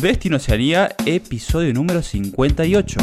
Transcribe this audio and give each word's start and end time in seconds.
Destino 0.00 0.36
Oceanía, 0.36 0.96
episodio 1.04 1.74
número 1.74 2.00
58. 2.00 2.98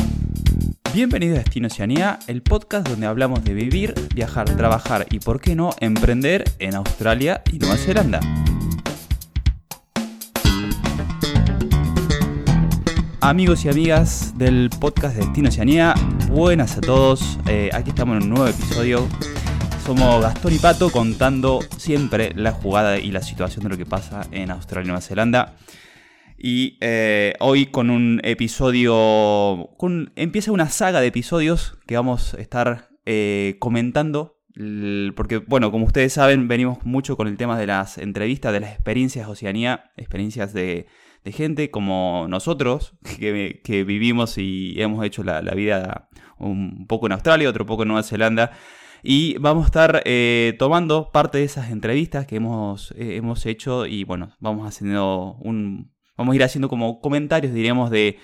Bienvenido 0.95 1.35
a 1.35 1.38
Destino 1.38 1.67
Oceanía, 1.67 2.17
el 2.25 2.42
podcast 2.42 2.88
donde 2.88 3.06
hablamos 3.06 3.43
de 3.43 3.54
vivir, 3.54 3.93
viajar, 4.16 4.50
trabajar 4.58 5.06
y, 5.11 5.20
por 5.20 5.40
qué 5.40 5.56
no, 5.56 5.75
emprender 5.79 6.43
en 6.58 6.74
Australia 6.74 7.43
y 7.54 7.59
Nueva 7.59 7.77
Zelanda. 7.77 8.20
Amigos 13.21 13.64
y 13.66 13.70
amigas 13.70 14.34
del 14.36 14.71
podcast 14.79 15.18
de 15.18 15.25
Destino 15.25 15.50
Oceanía, 15.50 15.93
buenas 16.29 16.77
a 16.77 16.82
todos. 16.82 17.38
Eh, 17.48 17.70
aquí 17.73 17.91
estamos 17.91 18.18
en 18.18 18.23
un 18.23 18.29
nuevo 18.29 18.48
episodio. 18.48 19.07
Somos 19.86 20.20
Gastón 20.23 20.54
y 20.54 20.57
Pato 20.57 20.89
contando 20.89 21.59
siempre 21.77 22.34
la 22.36 22.54
jugada 22.54 22.98
y 22.98 23.11
la 23.11 23.21
situación 23.21 23.64
de 23.66 23.70
lo 23.70 23.77
que 23.77 23.86
pasa 23.86 24.25
en 24.32 24.50
Australia 24.50 24.85
y 24.85 24.88
Nueva 24.88 25.02
Zelanda. 25.02 25.53
Y 26.38 26.77
eh, 26.82 27.34
hoy 27.40 27.66
con 27.66 27.90
un 27.90 28.22
episodio. 28.23 29.72
Empieza 30.16 30.52
una 30.52 30.70
saga 30.70 31.02
de 31.02 31.08
episodios 31.08 31.80
que 31.88 31.96
vamos 31.96 32.36
a 32.36 32.41
estar 32.41 32.90
eh, 33.05 33.55
comentando. 33.60 34.36
Porque, 35.16 35.38
bueno, 35.38 35.72
como 35.72 35.86
ustedes 35.86 36.13
saben, 36.13 36.48
venimos 36.48 36.84
mucho 36.84 37.16
con 37.16 37.27
el 37.27 37.38
tema 37.38 37.60
de 37.60 37.68
las 37.68 37.98
entrevistas, 38.00 38.54
de 38.54 38.60
las 38.60 38.72
experiencias 38.72 39.27
de 39.27 39.32
Oceanía, 39.32 39.91
experiencias 39.98 40.52
de, 40.54 40.88
gente 41.26 41.70
como 41.70 42.26
nosotros, 42.30 42.94
que, 43.20 43.84
vivimos 43.84 44.38
y 44.38 44.82
hemos 44.82 45.05
hecho 45.05 45.24
la, 45.24 45.41
vida 45.41 46.10
un 46.40 46.88
poco 46.88 47.08
en 47.08 47.12
Australia, 47.13 47.49
otro 47.49 47.66
poco 47.66 47.84
en 47.84 47.90
Nueva 47.90 48.04
Zelanda. 48.04 48.52
Y 49.04 49.38
vamos 49.38 49.63
a 49.63 49.68
estar 49.68 50.02
eh, 50.05 50.55
tomando 50.58 51.12
parte 51.12 51.38
de 51.38 51.44
esas 51.44 51.70
entrevistas 51.70 52.26
que 52.26 52.38
hemos, 52.38 52.94
hemos 52.98 53.46
hecho 53.46 53.85
y 53.85 54.05
bueno, 54.05 54.35
vamos 54.40 54.68
haciendo 54.68 55.35
un, 55.40 55.91
Vamos 56.17 56.34
a 56.34 56.35
ir 56.35 56.44
haciendo 56.44 56.68
como 56.70 56.99
comentarios, 56.99 57.54
diríamos, 57.54 57.91
de, 57.91 58.18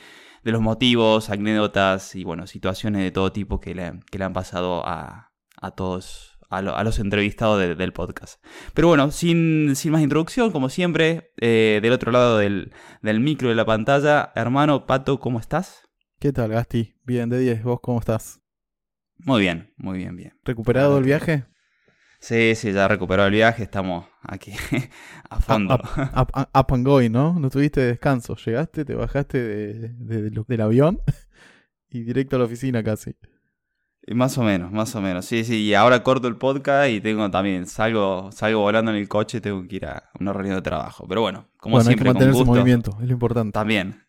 los 0.44 0.62
motivos, 0.62 1.30
anécdotas 1.30 2.16
y 2.16 2.24
bueno, 2.24 2.48
situaciones 2.48 3.02
de 3.04 3.12
todo 3.12 3.32
tipo 3.32 3.60
que 3.62 3.76
le, 3.76 3.84
han 3.86 4.34
pasado 4.34 4.84
a, 4.86 5.32
todos, 5.76 6.38
a, 6.50 6.62
los 6.62 7.00
entrevistados 7.00 7.78
del 7.78 7.94
podcast. 7.94 8.44
Pero 8.74 8.90
bueno, 8.90 9.10
sin, 9.12 9.76
sin 9.76 9.92
más 9.92 10.02
introducción, 10.02 10.52
como 10.52 10.70
siempre, 10.70 11.32
eh, 11.40 11.80
del 11.82 11.94
otro 11.94 12.12
lado 12.12 12.40
del, 12.40 12.74
del, 13.02 13.20
micro 13.20 13.50
de 13.50 13.56
la 13.56 13.66
pantalla, 13.66 14.34
hermano 14.36 14.86
Pato, 14.86 15.20
¿cómo 15.20 15.40
estás? 15.40 15.84
¿Qué 16.20 16.34
tal, 16.34 16.50
Gasti? 16.50 16.96
Bien, 17.04 17.30
de 17.30 17.40
10, 17.40 17.64
¿vos 17.64 17.80
cómo 17.82 18.00
estás? 18.00 18.42
Muy 19.18 19.42
bien, 19.42 19.74
muy 19.78 20.00
bien, 20.00 20.16
bien. 20.16 20.34
¿Recuperado 20.44 20.98
el 20.98 21.06
viaje? 21.06 21.46
Sí, 22.24 22.56
sí, 22.56 22.72
ya 22.72 22.88
recuperó 22.88 23.26
el 23.26 23.34
viaje, 23.34 23.64
estamos 23.64 24.06
aquí 24.22 24.54
a 25.30 25.42
fondo. 25.42 25.76
Up, 25.76 26.74
and 26.74 26.88
going, 26.88 27.12
¿no? 27.12 27.38
No 27.38 27.50
tuviste 27.50 27.82
descanso. 27.82 28.38
Llegaste, 28.38 28.86
te 28.86 28.96
bajaste 28.96 29.44
de, 29.44 29.90
del 29.90 30.62
avión 30.62 31.02
y 31.90 32.04
directo 32.04 32.38
a 32.38 32.40
la 32.40 32.46
oficina 32.46 32.82
casi. 32.82 33.18
más 34.08 34.38
o 34.38 34.44
menos, 34.44 34.72
más 34.72 34.96
o 34.96 35.02
menos. 35.02 35.26
Sí, 35.26 35.44
sí, 35.44 35.64
y 35.64 35.74
ahora 35.74 36.02
corto 36.02 36.30
el 36.30 36.38
podcast 36.38 36.92
y 36.92 37.02
tengo 37.02 37.30
también, 37.30 37.68
salgo, 37.68 38.32
salgo 38.32 38.62
volando 38.62 38.92
en 38.92 38.98
el 39.00 39.10
coche 39.10 39.40
y 39.40 39.42
tengo 39.42 39.68
que 39.68 39.76
ir 39.76 39.86
a 39.86 40.10
una 40.18 40.32
reunión 40.32 40.56
de 40.56 40.62
trabajo. 40.62 41.06
Pero 41.10 41.20
bueno, 41.20 41.50
como 41.58 41.82
siempre. 41.82 42.08
Hay 42.08 42.16
que 42.16 42.26
mantener 42.26 42.46
movimiento, 42.46 42.98
es 43.02 43.08
lo 43.08 43.12
importante. 43.12 43.52
También. 43.52 44.02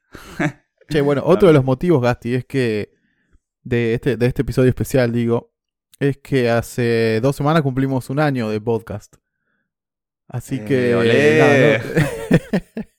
che, 0.88 1.00
bueno, 1.00 1.22
otro 1.26 1.48
de 1.48 1.54
los 1.54 1.64
motivos, 1.64 2.00
Gasti, 2.00 2.34
es 2.34 2.44
que 2.44 2.94
de 3.64 3.94
este, 3.94 4.16
de 4.16 4.26
este 4.26 4.42
episodio 4.42 4.68
especial, 4.68 5.10
digo, 5.10 5.53
es 6.08 6.18
que 6.18 6.50
hace 6.50 7.20
dos 7.22 7.36
semanas 7.36 7.62
cumplimos 7.62 8.10
un 8.10 8.20
año 8.20 8.48
de 8.48 8.60
podcast. 8.60 9.16
Así 10.28 10.60
eh, 10.60 10.64
que... 10.64 11.80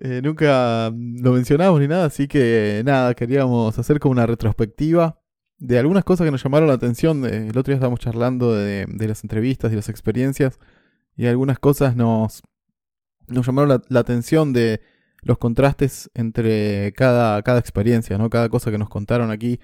Eh, 0.00 0.20
nunca 0.22 0.90
lo 0.94 1.32
mencionamos 1.32 1.80
ni 1.80 1.88
nada, 1.88 2.04
así 2.04 2.28
que 2.28 2.82
nada, 2.84 3.14
queríamos 3.14 3.78
hacer 3.78 3.98
como 3.98 4.12
una 4.12 4.26
retrospectiva 4.26 5.18
de 5.58 5.78
algunas 5.78 6.04
cosas 6.04 6.26
que 6.26 6.30
nos 6.30 6.42
llamaron 6.42 6.68
la 6.68 6.74
atención. 6.74 7.24
El 7.24 7.56
otro 7.56 7.70
día 7.70 7.76
estábamos 7.76 8.00
charlando 8.00 8.54
de, 8.54 8.86
las 8.98 9.24
entrevistas 9.24 9.72
y 9.72 9.76
las 9.76 9.88
experiencias 9.88 10.58
y 11.16 11.26
algunas 11.26 11.58
cosas 11.58 11.96
nos, 11.96 12.42
nos 13.26 13.46
llamaron 13.46 13.82
la, 13.88 14.00
atención 14.00 14.52
de 14.52 14.82
los 15.22 15.38
contrastes 15.38 16.10
entre 16.14 16.92
cada, 16.92 17.42
cada 17.42 17.58
experiencia, 17.58 18.18
¿no? 18.18 18.28
Cada 18.28 18.50
cosa 18.50 18.70
que 18.70 18.78
nos 18.78 18.90
contaron 18.90 19.30
aquí 19.30 19.60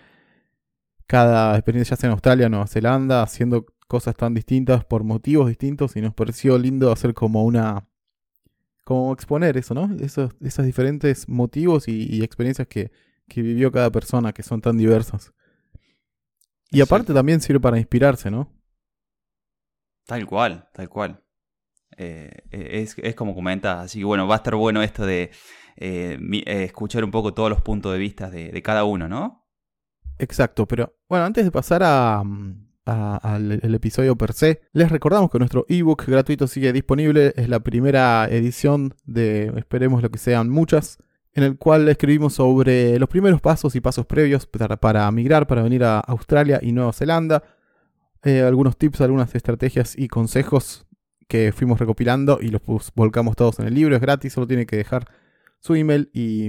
cada 1.12 1.54
experiencia 1.58 1.94
ya 1.94 2.00
sea 2.00 2.06
en 2.08 2.12
Australia, 2.12 2.48
Nueva 2.48 2.66
Zelanda, 2.66 3.20
haciendo 3.20 3.66
cosas 3.86 4.16
tan 4.16 4.32
distintas 4.32 4.82
por 4.86 5.04
motivos 5.04 5.46
distintos 5.46 5.94
y 5.94 6.00
nos 6.00 6.14
pareció 6.14 6.56
lindo 6.56 6.90
hacer 6.90 7.12
como 7.12 7.44
una... 7.44 7.86
como 8.82 9.12
exponer 9.12 9.58
eso, 9.58 9.74
¿no? 9.74 9.94
Esos, 10.00 10.30
esos 10.40 10.64
diferentes 10.64 11.28
motivos 11.28 11.86
y, 11.86 12.24
experiencias 12.24 12.66
que, 12.66 12.90
vivió 13.36 13.70
cada 13.70 13.90
persona, 13.90 14.32
que 14.32 14.42
son 14.42 14.62
tan 14.62 14.78
diversas. 14.78 15.34
Y 16.70 16.80
aparte 16.80 17.12
también 17.12 17.42
sirve 17.42 17.60
para 17.60 17.76
inspirarse, 17.76 18.30
¿no? 18.30 18.50
Tal 20.06 20.24
cual, 20.24 20.66
tal 20.72 20.88
cual. 20.88 21.22
Eh, 21.98 22.30
eh, 22.50 22.86
es, 22.96 23.14
como 23.14 23.34
comentas, 23.34 23.84
así 23.84 23.98
que 23.98 24.06
bueno, 24.06 24.26
va 24.26 24.36
a 24.36 24.38
estar 24.38 24.54
bueno 24.54 24.82
esto 24.82 25.04
de 25.04 25.30
eh, 25.76 26.18
escuchar 26.46 27.04
un 27.04 27.10
poco 27.10 27.34
todos 27.34 27.50
los 27.50 27.60
puntos 27.60 27.92
de 27.92 27.98
vista 27.98 28.30
de 28.30 28.62
cada 28.62 28.84
uno, 28.84 29.08
¿no? 29.08 29.41
Exacto, 30.22 30.68
pero 30.68 30.94
bueno, 31.08 31.24
antes 31.24 31.44
de 31.44 31.50
pasar 31.50 31.82
a, 31.82 32.22
al 32.84 33.74
episodio 33.74 34.14
per 34.14 34.32
se, 34.32 34.60
les 34.72 34.88
recordamos 34.88 35.32
que 35.32 35.40
nuestro 35.40 35.66
ebook 35.68 36.06
gratuito 36.06 36.46
sigue 36.46 36.72
disponible. 36.72 37.34
Es 37.36 37.48
la 37.48 37.58
primera 37.58 38.28
edición 38.30 38.94
de, 39.04 39.52
esperemos 39.56 40.00
lo 40.00 40.12
que 40.12 40.20
sean 40.20 40.48
muchas, 40.48 40.98
en 41.32 41.42
el 41.42 41.58
cual 41.58 41.88
escribimos 41.88 42.34
sobre 42.34 43.00
los 43.00 43.08
primeros 43.08 43.40
pasos 43.40 43.74
y 43.74 43.80
pasos 43.80 44.06
previos 44.06 44.46
para, 44.46 45.10
migrar, 45.10 45.48
para 45.48 45.64
venir 45.64 45.82
a 45.82 45.98
Australia 45.98 46.60
y 46.62 46.70
Nueva 46.70 46.92
Zelanda. 46.92 47.42
Eh, 48.22 48.42
algunos 48.42 48.76
tips, 48.76 49.00
algunas 49.00 49.34
estrategias 49.34 49.98
y 49.98 50.06
consejos 50.06 50.86
que 51.26 51.50
fuimos 51.50 51.80
recopilando 51.80 52.38
y 52.40 52.50
los 52.50 52.62
volcamos 52.94 53.34
todos 53.34 53.58
en 53.58 53.66
el 53.66 53.74
libro. 53.74 53.96
Es 53.96 54.00
gratis, 54.00 54.34
solo 54.34 54.46
tiene 54.46 54.66
que 54.66 54.76
dejar 54.76 55.08
su 55.58 55.74
email 55.74 56.10
y, 56.12 56.48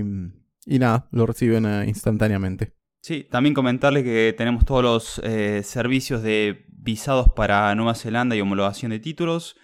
y 0.67 0.77
nada, 0.77 1.07
lo 1.09 1.25
reciben 1.25 1.65
eh, 1.65 1.85
instantáneamente. 1.87 2.82
Sí, 3.03 3.27
también 3.29 3.53
comentarles 3.53 4.05
que 4.05 4.33
tenemos 4.37 4.63
todos 4.63 4.81
los 4.81 5.21
eh, 5.25 5.61
servicios 5.63 6.23
de 6.23 6.65
visados 6.69 7.27
para 7.35 7.75
Nueva 7.75 7.95
Zelanda 7.95 8.33
y 8.33 8.39
homologación 8.39 8.91
de 8.91 8.99
títulos. 8.99 9.57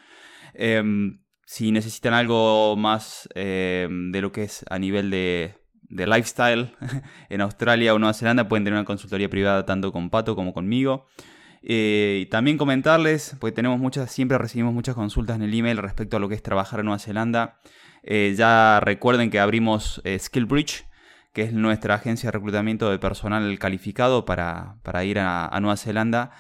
Em, 0.54 1.22
si 1.46 1.72
necesitan 1.72 2.14
algo 2.14 2.76
más 2.76 3.30
em, 3.36 4.12
de 4.12 4.20
lo 4.20 4.34
que 4.34 4.44
es 4.44 4.66
a 4.70 4.78
nivel 4.78 5.10
de, 5.10 5.56
lifestyle 5.90 6.76
en 7.30 7.40
Australia 7.40 7.94
o 7.94 8.00
Nueva 8.00 8.14
Zelanda, 8.14 8.50
pueden 8.50 8.66
tener 8.66 8.78
una 8.78 8.84
consultoría 8.84 9.30
privada 9.30 9.66
tanto 9.66 9.94
con 9.94 10.10
Pato 10.10 10.36
como 10.36 10.54
conmigo. 10.54 11.08
Eh, 11.62 12.24
y 12.24 12.26
también 12.26 12.58
comentarles, 12.58 13.38
porque 13.40 13.56
tenemos 13.56 13.80
muchas, 13.80 14.12
siempre 14.12 14.38
recibimos 14.38 14.74
muchas 14.74 14.96
consultas 14.96 15.38
en 15.38 15.44
el 15.44 15.54
email 15.54 15.78
respecto 15.78 16.18
a 16.18 16.20
lo 16.20 16.28
que 16.28 16.36
es 16.36 16.44
trabajar 16.44 16.82
en 16.82 16.88
Nueva 16.88 17.00
Zelanda. 17.00 17.58
Eh, 18.04 18.34
ya 18.38 18.82
recuerden 18.82 19.30
que 19.30 19.40
abrimos 19.40 20.02
SkillBridge, 20.06 20.89
que 21.34 21.44
es 21.44 21.54
nuestra 21.54 21.96
agencia 21.96 22.28
de 22.28 22.32
reclutamiento 22.32 22.90
de 22.90 23.00
personal 23.00 23.58
calificado 23.60 24.26
para, 24.26 24.80
ir 25.04 25.20
a, 25.20 25.58
Nueva 25.62 25.78
Zelanda 25.78 26.32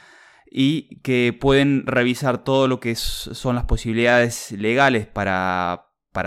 y 0.51 0.99
que 1.01 1.37
pueden 1.39 1.85
revisar 1.85 2.43
todo 2.43 2.67
lo 2.67 2.79
que 2.79 2.95
son 2.95 3.55
las 3.55 3.65
posibilidades 3.65 4.51
legales 4.51 5.05
para, 5.05 5.85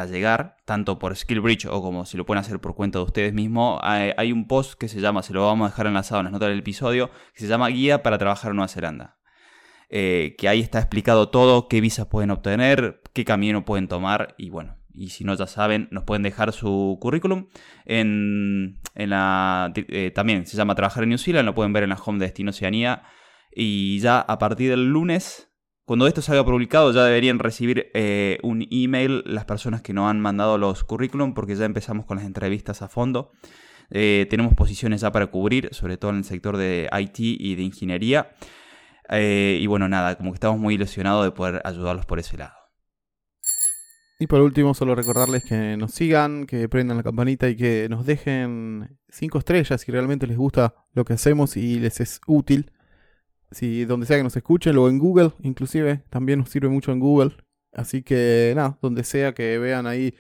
llegar, 0.09 0.57
tanto 0.65 0.99
por 0.99 1.17
SkillBridge 1.17 1.67
o 1.67 1.83
como 1.83 2.07
si 2.07 2.17
lo 2.17 2.25
pueden 2.25 2.41
hacer 2.41 2.61
por 2.61 2.75
cuenta 2.75 2.99
de 2.99 3.05
ustedes 3.05 3.33
mismos. 3.35 3.81
Hay, 3.83 4.33
un 4.33 4.47
post 4.47 4.75
que 4.75 4.89
se 4.89 5.01
llama, 5.01 5.23
se 5.23 5.33
lo 5.33 5.45
vamos 5.45 5.67
a 5.67 5.71
dejar 5.71 5.87
enlazado 5.89 6.21
en 6.21 6.25
las 6.25 6.33
notas 6.33 6.49
del 6.49 6.61
episodio, 6.61 7.11
que 7.35 7.41
se 7.41 7.49
llama 7.49 7.69
Guía 7.69 8.03
para 8.03 8.19
trabajar 8.19 8.51
en 8.51 8.57
Nueva 8.57 8.69
Zelanda. 8.69 9.19
Eh, 9.95 10.37
que 10.39 10.49
ahí 10.49 10.61
está 10.61 10.79
explicado 10.79 11.29
todo, 11.29 11.69
qué 11.69 11.83
visas 11.83 12.07
pueden 12.07 12.31
obtener, 12.31 13.03
qué 13.13 13.27
camino 13.27 13.67
pueden 13.67 13.89
tomar 13.89 14.35
y 14.39 14.49
bueno, 14.49 14.79
y 14.95 15.11
si 15.11 15.25
no 15.25 15.35
ya 15.35 15.47
saben, 15.47 15.89
nos 15.91 16.05
pueden 16.05 16.23
dejar 16.23 16.53
su 16.53 16.99
currículum 17.01 17.49
en, 17.85 18.81
la... 18.95 19.73
Eh, 19.75 20.11
también 20.15 20.47
se 20.47 20.57
llama 20.57 20.75
Trabajar 20.75 21.03
en 21.03 21.11
New 21.11 21.19
Zealand, 21.19 21.47
lo 21.47 21.55
pueden 21.55 21.73
ver 21.73 21.83
en 21.83 21.91
la 21.91 21.97
home 21.97 22.19
de 22.19 22.27
Destino 22.27 22.51
Oceanía. 22.51 23.03
Y 23.55 23.99
ya 24.01 24.21
a 24.21 24.39
partir 24.39 24.71
del 24.71 24.89
lunes, 24.89 25.51
cuando 25.85 26.07
esto 26.07 26.23
salga 26.23 26.45
publicado, 26.45 26.93
ya 26.93 27.05
deberían 27.05 27.39
recibir 27.39 27.91
eh, 27.95 28.39
un 28.43 28.67
email 28.71 29.23
las 29.27 29.45
personas 29.45 29.83
que 29.83 29.93
nos 29.93 30.11
han 30.11 30.21
mandado 30.21 30.59
los 30.59 30.85
currículum, 30.85 31.35
porque 31.35 31.57
ya 31.57 31.65
empezamos 31.65 32.07
con 32.07 32.19
las 32.19 32.27
entrevistas 32.27 32.83
a 32.83 32.89
fondo. 32.89 33.33
Eh, 33.91 34.27
tenemos 34.31 34.55
posiciones 34.55 35.03
ya 35.03 35.13
para 35.13 35.27
cubrir, 35.27 35.69
sobre 35.73 35.97
todo 35.97 36.13
en 36.13 36.19
el 36.19 36.25
sector 36.25 36.57
de 36.57 36.89
IT 36.99 37.19
y 37.19 37.55
de 37.57 37.63
ingeniería. 37.63 38.33
y 39.11 39.67
bueno, 39.67 39.89
nada, 39.89 40.17
como 40.17 40.33
que 40.33 40.37
estamos 40.37 40.59
muy 40.59 40.75
ilusionados 40.75 41.25
de 41.25 41.33
poder 41.33 41.61
ayudarlos 41.65 42.07
por 42.07 42.19
ese 42.19 42.39
lado. 42.39 42.62
Y 44.23 44.29
por 44.29 44.41
último, 44.41 44.73
solo 44.73 44.95
recordarles 44.95 45.43
que 45.43 45.77
nos 45.77 45.91
sigan, 45.91 46.47
que 46.47 46.69
prendan 46.69 46.97
la 46.97 47.03
campanita 47.03 47.49
y 47.49 47.57
que 47.57 47.89
nos 47.91 48.07
dejen 48.07 48.97
5 49.09 49.37
estrellas 49.37 49.81
si 49.81 49.91
realmente 49.91 50.29
les 50.29 50.37
gusta 50.37 50.77
lo 50.93 51.05
que 51.05 51.15
hacemos 51.15 51.57
y 51.57 51.81
les 51.81 51.99
es 51.99 52.21
útil. 52.29 52.71
Si 53.51 53.85
donde 53.85 54.07
sea 54.07 54.19
que 54.19 54.23
nos 54.23 54.37
escuchen, 54.37 54.79
o 54.79 54.89
en 54.89 55.01
Google, 55.01 55.33
inclusive, 55.41 56.05
también 56.09 56.39
nos 56.39 56.51
sirve 56.51 56.69
mucho 56.69 56.93
en 56.93 57.01
Google. 57.01 57.33
Así 57.73 58.05
que 58.05 58.53
nada, 58.55 58.79
donde 58.81 59.03
sea 59.03 59.35
que 59.35 59.59
vean 59.59 59.89
ahí 59.89 60.15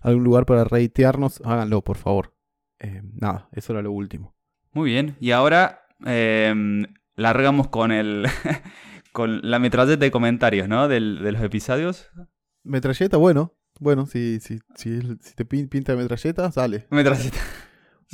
algún 0.00 0.24
lugar 0.24 0.46
para 0.46 0.64
reitearnos, 0.64 1.42
háganlo, 1.44 1.82
por 1.82 1.98
favor. 1.98 2.34
Eh, 2.78 3.02
nada, 3.12 3.50
eso 3.52 3.74
era 3.74 3.82
lo 3.82 3.92
último. 3.92 4.34
Muy 4.72 4.92
bien, 4.92 5.14
y 5.20 5.32
ahora 5.32 5.82
eh, 6.06 6.54
largamos 7.16 7.68
con 7.68 7.92
el 7.92 8.26
con 9.12 9.42
la 9.42 9.58
metralleta 9.58 10.02
de 10.02 10.10
comentarios, 10.10 10.70
¿no? 10.70 10.88
De 10.88 11.00
los 11.00 11.42
episodios. 11.42 12.10
Metralleta, 12.64 13.16
bueno. 13.16 13.54
Bueno, 13.80 14.06
si, 14.06 14.38
si, 14.40 14.58
si, 14.76 15.00
si 15.20 15.34
te 15.34 15.44
pinta 15.44 15.96
metralleta, 15.96 16.50
sale. 16.52 16.86
Metralleta. 16.90 17.38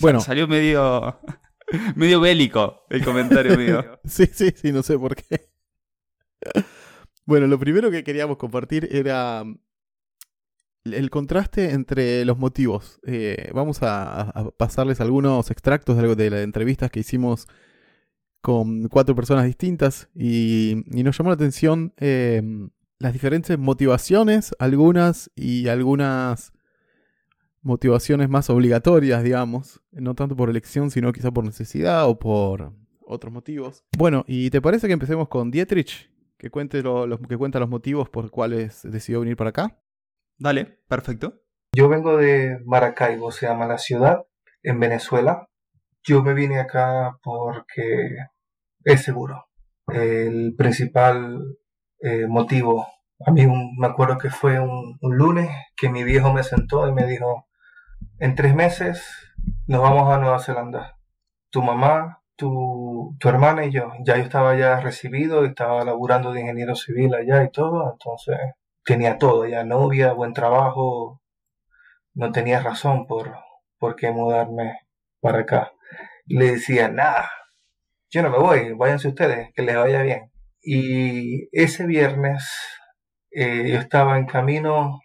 Bueno. 0.00 0.20
Salió 0.20 0.46
medio. 0.46 1.18
medio 1.96 2.20
bélico 2.20 2.84
el 2.88 3.04
comentario 3.04 3.58
mío. 3.58 3.84
sí, 4.04 4.26
sí, 4.32 4.52
sí, 4.54 4.72
no 4.72 4.82
sé 4.82 4.98
por 4.98 5.16
qué. 5.16 5.50
bueno, 7.24 7.46
lo 7.46 7.58
primero 7.58 7.90
que 7.90 8.04
queríamos 8.04 8.36
compartir 8.36 8.88
era 8.92 9.44
el 10.84 11.10
contraste 11.10 11.72
entre 11.72 12.24
los 12.24 12.38
motivos. 12.38 13.00
Eh, 13.06 13.50
vamos 13.54 13.78
a, 13.82 14.52
pasarles 14.56 15.00
algunos 15.00 15.50
extractos 15.50 15.96
de, 15.96 16.02
algo 16.02 16.14
de 16.14 16.30
las 16.30 16.40
entrevistas 16.40 16.90
que 16.90 17.00
hicimos 17.00 17.46
con 18.40 18.88
cuatro 18.88 19.14
personas 19.14 19.44
distintas 19.44 20.08
y, 20.14 20.84
nos 20.86 21.18
llamó 21.18 21.30
la 21.30 21.34
atención 21.34 21.92
eh, 21.98 22.42
las 22.98 23.12
diferentes 23.12 23.58
motivaciones, 23.58 24.54
algunas 24.58 25.30
y 25.36 25.68
algunas 25.68 26.52
motivaciones 27.62 28.28
más 28.28 28.50
obligatorias, 28.50 29.22
digamos, 29.22 29.80
no 29.92 30.14
tanto 30.14 30.36
por 30.36 30.50
elección, 30.50 30.90
sino 30.90 31.12
quizá 31.12 31.30
por 31.30 31.44
necesidad 31.44 32.08
o 32.08 32.18
por 32.18 32.72
otros 33.00 33.32
motivos. 33.32 33.84
Bueno, 33.96 34.24
¿y 34.26 34.50
te 34.50 34.60
parece 34.60 34.86
que 34.86 34.92
empecemos 34.92 35.28
con 35.28 35.50
Dietrich? 35.50 36.10
Que 36.36 36.50
cuente 36.50 36.82
los 36.82 37.20
que 37.20 37.36
cuenta 37.36 37.58
los 37.58 37.68
motivos 37.68 38.08
por 38.08 38.30
cuales 38.30 38.82
decidió 38.84 39.20
venir 39.20 39.36
para 39.36 39.50
acá. 39.50 39.80
Dale, 40.38 40.78
perfecto. 40.88 41.42
Yo 41.74 41.88
vengo 41.88 42.16
de 42.16 42.60
Maracaibo, 42.64 43.30
se 43.30 43.46
llama 43.46 43.66
la 43.66 43.78
ciudad, 43.78 44.24
en 44.62 44.78
Venezuela. 44.80 45.48
Yo 46.04 46.22
me 46.22 46.34
vine 46.34 46.60
acá 46.60 47.18
porque 47.22 48.16
es 48.84 49.02
seguro. 49.02 49.46
El 49.88 50.54
principal 50.56 51.58
eh, 52.00 52.26
motivo, 52.26 52.86
a 53.26 53.30
mí 53.32 53.46
me 53.46 53.86
acuerdo 53.86 54.18
que 54.18 54.30
fue 54.30 54.60
un, 54.60 54.98
lunes 55.00 55.50
que 55.76 55.88
mi 55.88 56.04
viejo 56.04 56.32
me 56.32 56.42
sentó 56.44 56.88
y 56.88 56.92
me 56.92 57.06
dijo, 57.06 57.46
en 58.18 58.34
tres 58.34 58.54
meses 58.54 59.04
nos 59.66 59.82
vamos 59.82 60.12
a 60.12 60.18
Nueva 60.18 60.38
Zelanda. 60.38 60.98
Tu 61.50 61.62
mamá, 61.62 62.22
tu, 62.36 63.16
tu 63.18 63.28
hermana 63.28 63.64
y 63.64 63.72
yo. 63.72 63.92
Ya 64.04 64.16
yo 64.16 64.22
estaba 64.22 64.56
ya 64.56 64.80
recibido 64.80 65.44
estaba 65.44 65.84
laburando 65.84 66.32
de 66.32 66.40
ingeniero 66.42 66.74
civil 66.76 67.14
allá 67.14 67.42
y 67.44 67.50
todo, 67.50 67.92
entonces 67.92 68.38
tenía 68.84 69.18
todo, 69.18 69.46
ya 69.46 69.64
novia, 69.64 70.12
buen 70.12 70.32
trabajo, 70.32 71.20
no 72.14 72.32
tenía 72.32 72.60
razón 72.60 73.06
por, 73.06 73.36
por 73.78 73.96
qué 73.96 74.10
mudarme 74.12 74.80
para 75.20 75.40
acá. 75.40 75.72
Le 76.26 76.52
decía, 76.52 76.88
nada, 76.88 77.30
yo 78.10 78.22
no 78.22 78.30
me 78.30 78.38
voy, 78.38 78.72
váyanse 78.74 79.08
ustedes, 79.08 79.52
que 79.54 79.62
les 79.62 79.76
vaya 79.76 80.02
bien. 80.02 80.30
Y 80.60 81.48
ese 81.52 81.86
viernes 81.86 82.44
eh, 83.30 83.70
yo 83.70 83.78
estaba 83.78 84.18
en 84.18 84.26
camino 84.26 85.00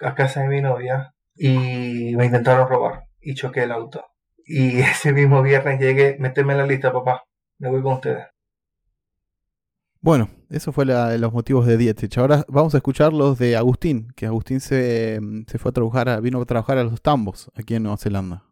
a 0.00 0.14
casa 0.14 0.42
de 0.42 0.48
mi 0.48 0.60
novia 0.60 1.14
y 1.34 2.14
me 2.16 2.26
intentaron 2.26 2.68
robar 2.68 3.04
y 3.20 3.34
choqué 3.34 3.64
el 3.64 3.72
auto. 3.72 4.04
Y 4.44 4.78
ese 4.80 5.12
mismo 5.12 5.42
viernes 5.42 5.80
llegué, 5.80 6.16
méteme 6.18 6.52
en 6.52 6.58
la 6.58 6.66
lista, 6.66 6.92
papá, 6.92 7.24
me 7.58 7.68
voy 7.68 7.82
con 7.82 7.94
ustedes. 7.94 8.26
Bueno, 10.02 10.30
eso 10.48 10.72
fue 10.72 10.86
los 10.86 11.32
motivos 11.32 11.66
de 11.66 11.76
Dietrich. 11.76 12.16
Ahora 12.16 12.42
vamos 12.48 12.74
a 12.74 12.78
escuchar 12.78 13.12
los 13.12 13.38
de 13.38 13.56
Agustín, 13.56 14.08
que 14.16 14.24
Agustín 14.24 14.60
se, 14.60 15.20
se 15.46 15.58
fue 15.58 15.68
a 15.68 15.72
trabajar, 15.72 16.22
vino 16.22 16.40
a 16.40 16.46
trabajar 16.46 16.78
a 16.78 16.84
los 16.84 17.02
tambos 17.02 17.50
aquí 17.54 17.74
en 17.74 17.82
Nueva 17.82 17.98
Zelanda. 17.98 18.44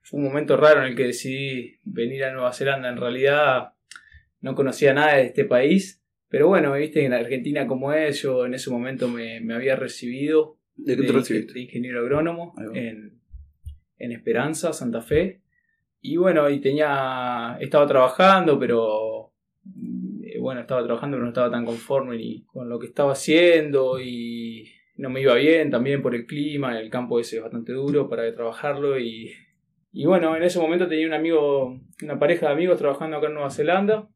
Fue 0.00 0.18
un 0.18 0.26
momento 0.26 0.56
raro 0.56 0.80
en 0.80 0.86
el 0.88 0.96
que 0.96 1.08
decidí 1.08 1.78
venir 1.84 2.24
a 2.24 2.32
Nueva 2.32 2.54
Zelanda. 2.54 2.88
En 2.88 2.96
realidad 2.96 3.74
no 4.40 4.54
conocía 4.54 4.94
nada 4.94 5.16
de 5.16 5.26
este 5.26 5.44
país, 5.44 6.02
pero 6.28 6.48
bueno, 6.48 6.72
me 6.72 6.80
viste 6.80 7.04
en 7.04 7.12
Argentina 7.12 7.66
como 7.66 7.92
es, 7.92 8.22
yo 8.22 8.46
en 8.46 8.54
ese 8.54 8.70
momento 8.70 9.08
me, 9.08 9.38
había 9.54 9.76
recibido 9.76 10.58
de, 10.74 10.96
de 10.96 11.60
ingeniero 11.60 12.00
agrónomo 12.00 12.54
en, 12.74 13.20
en 13.98 14.12
Esperanza, 14.12 14.72
Santa 14.72 15.00
Fe. 15.00 15.42
Y 16.00 16.16
bueno, 16.16 16.48
y 16.50 16.60
tenía, 16.60 17.56
estaba 17.60 17.86
trabajando, 17.86 18.58
pero 18.58 19.32
eh, 20.22 20.38
bueno, 20.38 20.60
estaba 20.60 20.84
trabajando 20.84 21.16
pero 21.16 21.24
no 21.24 21.30
estaba 21.30 21.50
tan 21.50 21.64
conforme 21.64 22.16
ni 22.16 22.44
con 22.44 22.68
lo 22.68 22.78
que 22.78 22.86
estaba 22.86 23.12
haciendo 23.12 24.00
y 24.00 24.68
no 24.96 25.10
me 25.10 25.20
iba 25.20 25.34
bien 25.34 25.70
también 25.70 26.02
por 26.02 26.14
el 26.14 26.26
clima, 26.26 26.78
el 26.78 26.90
campo 26.90 27.18
ese 27.20 27.36
es 27.36 27.42
bastante 27.42 27.72
duro 27.72 28.08
para 28.08 28.32
trabajarlo 28.34 28.98
y, 28.98 29.32
y 29.92 30.06
bueno, 30.06 30.36
en 30.36 30.42
ese 30.42 30.58
momento 30.58 30.88
tenía 30.88 31.06
un 31.06 31.14
amigo, 31.14 31.80
una 32.02 32.18
pareja 32.18 32.46
de 32.46 32.52
amigos 32.52 32.78
trabajando 32.78 33.16
acá 33.16 33.26
en 33.26 33.34
Nueva 33.34 33.50
Zelanda, 33.50 34.08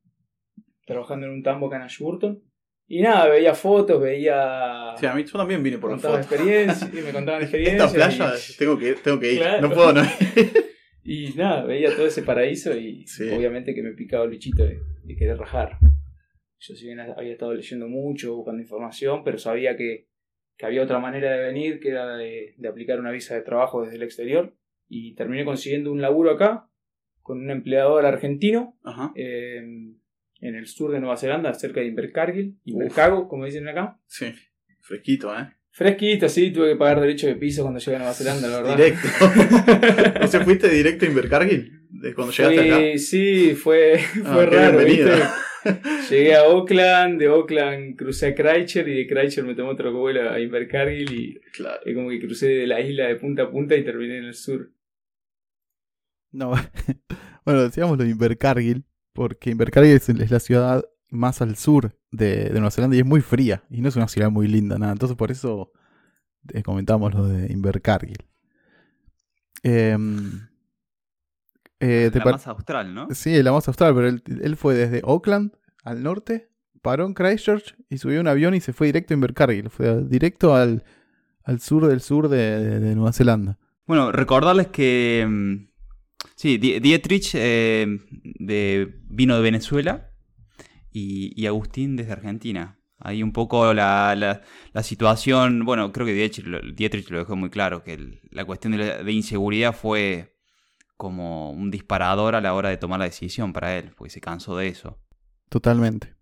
trabajando 0.91 1.27
en 1.27 1.33
un 1.33 1.43
tambo 1.43 1.69
acá 1.69 1.77
en 1.77 1.83
Ashburton. 1.83 2.43
Y 2.87 3.03
nada, 3.03 3.29
veía 3.29 3.55
fotos, 3.55 4.01
veía. 4.03 4.95
Sí, 4.99 5.07
a 5.07 5.15
mí 5.15 5.25
yo 5.25 5.39
también 5.39 5.63
vine 5.63 5.79
por 5.79 5.93
las 5.93 6.03
fotos. 6.03 6.27
Experiencias, 6.27 6.93
y 6.93 6.97
me 6.97 7.13
contaban 7.13 7.41
experiencias. 7.43 7.95
Esta 7.95 8.09
playa 8.09 8.33
tengo, 8.59 8.77
que, 8.77 8.95
tengo 8.95 9.21
que 9.21 9.35
ir, 9.35 9.43
no 9.61 9.71
puedo 9.71 9.93
no 9.93 10.03
ir. 10.03 10.53
Y 11.03 11.33
nada, 11.33 11.65
veía 11.65 11.95
todo 11.97 12.07
ese 12.07 12.23
paraíso 12.23 12.77
y 12.77 13.05
obviamente 13.35 13.75
que 13.75 13.83
me 13.83 13.93
picaba 13.93 14.25
el 14.25 14.31
bichito 14.31 14.65
de, 14.65 14.81
querer 15.19 15.39
rajar. 15.39 15.79
Yo 16.59 16.75
si 16.75 16.87
bien 16.87 17.01
había 17.01 17.33
estado 17.33 17.55
leyendo 17.55 17.89
mucho, 17.89 18.37
buscando 18.37 18.61
información, 18.61 19.25
pero 19.25 19.39
sabía 19.39 19.77
que, 19.77 20.09
había 20.63 20.83
otra 20.83 20.99
manera 20.99 21.33
de 21.33 21.41
venir, 21.41 21.81
que 21.81 21.89
era 21.89 22.17
de, 22.17 22.55
aplicar 22.69 23.01
una 23.01 23.11
visa 23.11 23.35
de 23.35 23.41
trabajo 23.41 23.83
desde 23.83 23.97
el 23.97 24.03
exterior. 24.03 24.55
Y 24.89 25.15
terminé 25.15 25.45
consiguiendo 25.45 25.91
un 25.91 26.03
laburo 26.03 26.33
acá, 26.33 26.69
con 27.23 27.39
un 27.39 27.51
empleador 27.51 28.05
argentino, 28.05 28.79
eh, 29.15 29.63
en 30.41 30.55
el 30.55 30.67
sur 30.67 30.93
de 30.93 31.01
Nueva 31.01 31.17
Zelanda, 31.17 31.53
cerca 31.55 31.81
de 31.81 31.87
Invercargill, 31.87 32.59
Invercargo, 32.65 33.29
como 33.29 33.45
dicen 33.45 33.69
acá. 33.69 33.99
Sí, 34.07 34.33
fresquito, 34.81 35.37
¿eh? 35.39 35.51
Fresquito, 35.73 36.29
sí, 36.29 36.51
tuve 36.51 36.71
que 36.71 36.77
pagar 36.77 37.01
derecho 37.01 37.27
de 37.29 37.37
piso 37.37 37.63
cuando 37.63 37.79
llegué 37.79 37.97
a 37.97 37.99
Nueva 37.99 38.15
Zelanda, 38.15 38.49
la 38.49 38.57
verdad. 38.57 38.77
Directo. 38.77 39.09
¿O 40.25 40.27
sea, 40.27 40.41
fuiste 40.41 40.69
directo 40.69 41.05
a 41.05 41.09
Invercargill? 41.09 41.87
¿De 41.91 42.15
cuando 42.15 42.33
llegaste 42.33 42.73
acá? 42.73 42.99
Sí, 42.99 43.55
fue, 43.55 44.01
ah, 44.25 44.33
fue 44.33 44.47
raro, 44.47 44.85
¿viste? 44.85 45.11
Llegué 46.09 46.35
a 46.35 46.45
Oakland, 46.45 47.21
de 47.21 47.29
Oakland 47.29 47.97
crucé 47.97 48.29
a 48.29 48.35
Christchurch 48.35 48.89
y 48.89 48.95
de 48.95 49.07
Christchurch 49.07 49.47
me 49.47 49.55
tomó 49.55 49.71
otro 49.71 49.93
vuelo 49.93 50.31
a 50.31 50.41
Invercargill 50.41 51.13
y, 51.13 51.41
claro. 51.53 51.81
y 51.85 51.95
como 51.95 52.09
que 52.09 52.19
crucé 52.19 52.49
de 52.49 52.67
la 52.67 52.81
isla 52.81 53.07
de 53.09 53.17
punta 53.17 53.43
a 53.43 53.51
punta 53.51 53.77
y 53.77 53.85
terminé 53.85 54.19
en 54.19 54.25
el 54.25 54.35
sur. 54.35 54.73
No, 56.33 56.53
bueno, 57.45 57.63
decíamos 57.63 57.99
lo 57.99 58.05
de 58.05 58.11
Invercargill, 58.11 58.85
porque 59.13 59.51
Invercargill 59.51 59.97
es, 59.97 60.09
es 60.09 60.31
la 60.31 60.41
ciudad 60.41 60.85
más 61.11 61.43
al 61.43 61.57
sur 61.57 61.97
de, 62.11 62.51
Nueva 62.53 62.71
Zelanda 62.71 62.97
y 62.97 63.01
es 63.01 63.07
muy 63.07 63.21
fría 63.21 63.63
y 63.71 63.81
no 63.81 63.89
es 63.89 63.97
una 63.97 64.09
ciudad 64.09 64.31
muy 64.31 64.49
linda, 64.49 64.79
nada. 64.79 64.93
Entonces 64.93 65.17
por 65.17 65.31
eso 65.31 65.73
eh, 66.53 66.63
comentamos 66.63 67.15
lo 67.15 67.27
de 67.27 67.53
Invercargill. 67.53 68.25
Em, 69.63 70.49
eh, 71.81 72.11
la 72.13 72.25
más 72.25 72.47
austral, 72.47 72.95
¿no? 72.95 73.09
Sí, 73.13 73.43
la 73.43 73.53
más 73.53 73.67
austral, 73.69 73.95
pero 73.95 74.09
él, 74.09 74.57
fue 74.57 74.75
desde 74.75 75.03
Auckland 75.05 75.53
al 75.85 76.03
norte, 76.03 76.51
paró 76.83 77.07
en 77.07 77.15
Christchurch 77.15 77.77
y 77.89 77.99
subió 77.99 78.21
un 78.21 78.29
avión 78.29 78.55
y 78.55 78.61
se 78.61 78.73
fue 78.73 78.87
directo 78.87 79.13
a 79.13 79.17
Invercargill. 79.17 79.71
Fue 79.71 80.03
directo 80.05 80.55
al, 80.55 80.83
sur 81.59 81.87
del 81.87 82.01
sur 82.01 82.29
de, 82.29 82.95
Nueva 82.95 83.13
Zelanda. 83.13 83.59
Bueno, 83.87 84.13
recordarles 84.13 84.69
que... 84.69 85.69
Sí, 86.41 86.57
Dietrich 86.57 87.33
eh, 87.35 87.87
de, 88.23 88.99
vino 89.11 89.37
de 89.37 89.43
Venezuela 89.43 90.11
y, 90.91 91.45
Agustín 91.45 91.97
desde 91.97 92.13
Argentina. 92.13 92.81
Ahí 92.97 93.23
un 93.23 93.35
poco 93.35 93.75
la, 93.75 94.15
la, 94.73 94.83
situación, 94.83 95.67
bueno, 95.67 95.93
creo 95.93 96.07
que 96.07 96.15
Dietrich, 96.15 97.11
lo 97.11 97.19
dejó 97.19 97.37
muy 97.37 97.51
claro, 97.51 97.85
que 97.85 98.23
la 98.31 98.47
cuestión 98.47 98.75
de, 98.75 99.13
inseguridad 99.13 99.75
fue 99.75 100.39
como 100.97 101.51
un 101.51 101.71
disparador 101.71 102.35
a 102.35 102.41
la 102.41 102.55
hora 102.55 102.71
de 102.71 102.79
tomar 102.79 103.01
la 103.01 103.05
decisión 103.05 103.53
para 103.53 103.77
él, 103.77 103.93
porque 103.95 104.11
se 104.11 104.23
cansó 104.23 104.57
de 104.57 104.69
eso. 104.69 104.99
Totalmente. 105.51 106.17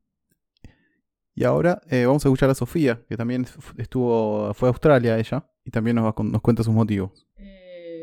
Y 1.36 1.44
ahora 1.44 1.80
eh, 1.88 2.06
vamos 2.06 2.24
a 2.24 2.28
escuchar 2.28 2.50
a 2.50 2.56
Sofía, 2.56 3.04
que 3.08 3.16
también 3.16 3.46
estuvo, 3.76 4.52
fue 4.54 4.68
a 4.68 4.70
Australia 4.70 5.16
ella, 5.16 5.48
y 5.64 5.70
también 5.70 5.94
nos, 5.94 6.12
nos 6.24 6.42
cuenta 6.42 6.64
sus 6.64 6.74
motivos. 6.74 7.27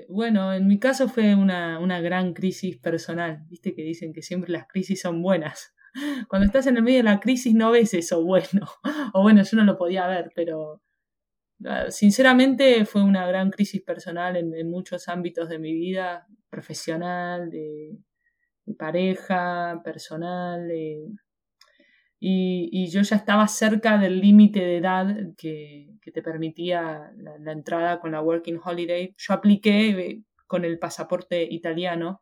Bueno, 0.10 0.54
en 0.54 0.68
mi 0.68 0.80
caso 0.80 1.08
fue 1.08 1.36
una, 1.36 1.80
una 1.80 2.00
gran 2.02 2.34
crisis 2.34 2.78
personal, 2.78 3.44
viste 3.50 3.74
que 3.74 3.84
dicen 3.84 4.14
que 4.14 4.22
siempre 4.22 4.52
las 4.52 4.68
crisis 4.68 5.02
son 5.02 5.22
buenas. 5.22 5.76
Cuando 6.30 6.46
estás 6.46 6.68
en 6.68 6.78
el 6.78 6.84
medio 6.84 6.98
de 6.98 7.04
la 7.04 7.20
crisis 7.20 7.54
no 7.54 7.72
ves 7.72 7.94
eso 7.94 8.24
bueno. 8.24 8.68
O 9.14 9.22
bueno, 9.22 9.44
yo 9.44 9.58
no 9.58 9.64
lo 9.64 9.78
podía 9.78 10.08
ver, 10.08 10.32
pero 10.36 10.82
ah, 11.66 11.90
sinceramente 11.90 12.86
fue 12.86 13.04
una 13.04 13.26
gran 13.28 13.50
crisis 13.50 13.82
personal 13.82 14.36
en, 14.36 14.70
muchos 14.70 15.08
ámbitos 15.08 15.50
de 15.50 15.60
mi 15.60 15.74
vida, 15.74 16.28
profesional, 16.50 17.50
de, 17.50 17.98
pareja, 18.78 19.82
personal. 19.84 20.68
Y, 22.20 22.90
yo 22.90 23.02
ya 23.02 23.18
estaba 23.18 23.48
cerca 23.48 23.98
del 23.98 24.20
límite 24.20 24.60
de 24.60 24.78
edad 24.78 25.16
que, 25.38 25.92
te 26.14 26.22
permitía 26.22 27.12
la, 27.18 27.52
entrada 27.52 28.00
con 28.00 28.12
la 28.12 28.22
Working 28.22 28.60
Holiday. 28.64 29.16
Yo 29.18 29.34
apliqué 29.34 29.90
eh, 29.90 30.24
con 30.48 30.64
el 30.64 30.80
pasaporte 30.80 31.44
italiano 31.44 32.22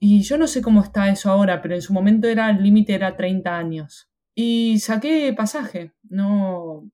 y 0.00 0.22
yo 0.22 0.38
no 0.38 0.46
sé 0.46 0.62
cómo 0.62 0.82
está 0.82 1.08
eso 1.10 1.30
ahora, 1.30 1.60
pero 1.62 1.74
en 1.74 1.82
su 1.82 1.92
momento 1.92 2.28
era 2.28 2.50
el 2.50 2.62
límite 2.62 2.94
era 2.94 3.16
30 3.16 3.56
años. 3.56 4.10
Y 4.34 4.78
saqué 4.80 5.32
pasaje, 5.36 5.92
no, 6.04 6.90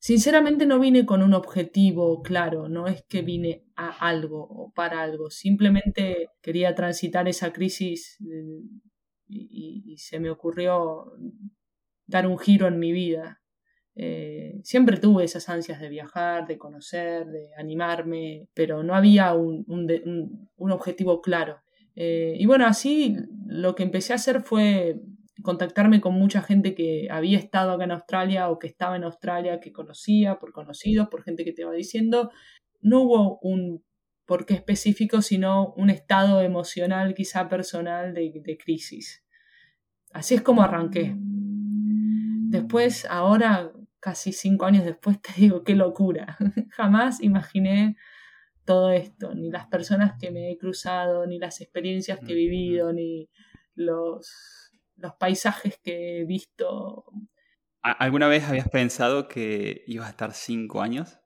Sinceramente 0.00 0.64
no 0.64 0.78
vine 0.78 1.04
con 1.04 1.22
un 1.22 1.34
objetivo 1.34 2.22
claro, 2.22 2.68
no 2.68 2.86
es 2.86 3.02
que 3.08 3.22
vine 3.22 3.64
a 3.74 3.88
algo 4.08 4.46
o 4.48 4.72
para 4.72 5.02
algo, 5.02 5.28
simplemente 5.28 6.30
quería 6.40 6.74
transitar 6.76 7.26
esa 7.26 7.52
crisis 7.52 8.16
y, 9.28 9.96
se 9.98 10.20
me 10.20 10.30
ocurrió 10.30 11.12
dar 12.06 12.26
un 12.26 12.38
giro 12.38 12.66
en 12.66 12.78
mi 12.78 12.92
vida. 12.92 13.40
Eh, 13.94 14.60
siempre 14.62 14.96
tuve 14.96 15.24
esas 15.24 15.48
ansias 15.48 15.80
de 15.80 15.88
viajar, 15.88 16.46
de 16.46 16.56
conocer, 16.56 17.26
de 17.26 17.50
animarme, 17.56 18.48
pero 18.54 18.82
no 18.82 18.94
había 18.94 19.34
un, 19.34 19.66
objetivo 20.56 21.20
claro. 21.20 21.60
Eh, 21.96 22.36
y 22.38 22.46
bueno, 22.46 22.66
así 22.66 23.16
lo 23.46 23.74
que 23.74 23.82
empecé 23.82 24.12
a 24.12 24.16
hacer 24.16 24.42
fue 24.42 25.00
contactarme 25.42 26.00
con 26.00 26.14
mucha 26.14 26.42
gente 26.42 26.74
que 26.74 27.08
había 27.10 27.38
estado 27.38 27.72
acá 27.72 27.84
en 27.84 27.92
Australia 27.92 28.50
o 28.50 28.58
que 28.58 28.68
estaba 28.68 28.96
en 28.96 29.04
Australia, 29.04 29.60
que 29.60 29.72
conocía, 29.72 30.38
por 30.38 30.52
conocidos, 30.52 31.08
por 31.08 31.22
gente 31.22 31.44
que 31.44 31.52
te 31.52 31.64
va 31.64 31.72
diciendo. 31.72 32.30
No 32.80 33.02
hubo 33.02 33.38
un 33.40 33.82
porqué 34.28 34.52
específico, 34.52 35.22
sino 35.22 35.72
un 35.78 35.88
estado 35.88 36.42
emocional, 36.42 37.14
quizá 37.14 37.48
personal, 37.48 38.12
de, 38.12 38.30
de 38.44 38.58
crisis. 38.58 39.24
Así 40.12 40.34
es 40.34 40.42
como 40.42 40.60
arranqué. 40.60 41.16
Después, 41.16 43.06
ahora, 43.06 43.72
casi 44.00 44.32
cinco 44.32 44.66
años 44.66 44.84
después, 44.84 45.20
te 45.22 45.32
digo, 45.40 45.64
qué 45.64 45.74
locura. 45.74 46.36
Jamás 46.70 47.22
imaginé 47.22 47.96
todo 48.66 48.90
esto, 48.90 49.34
ni 49.34 49.50
las 49.50 49.66
personas 49.68 50.12
que 50.20 50.30
me 50.30 50.52
he 50.52 50.58
cruzado, 50.58 51.26
ni 51.26 51.38
las 51.38 51.62
experiencias 51.62 52.20
que 52.20 52.32
he 52.32 52.36
vivido, 52.36 52.92
ni 52.92 53.30
los 53.74 54.68
los 54.98 55.14
paisajes 55.14 55.78
que 55.82 56.20
he 56.20 56.24
visto. 56.24 57.04
¿Alguna 57.82 58.28
vez 58.28 58.44
habías 58.44 58.68
pensado 58.68 59.28
que 59.28 59.84
ibas 59.86 60.08
a 60.08 60.10
estar 60.10 60.34
cinco 60.34 60.82
años? 60.82 61.18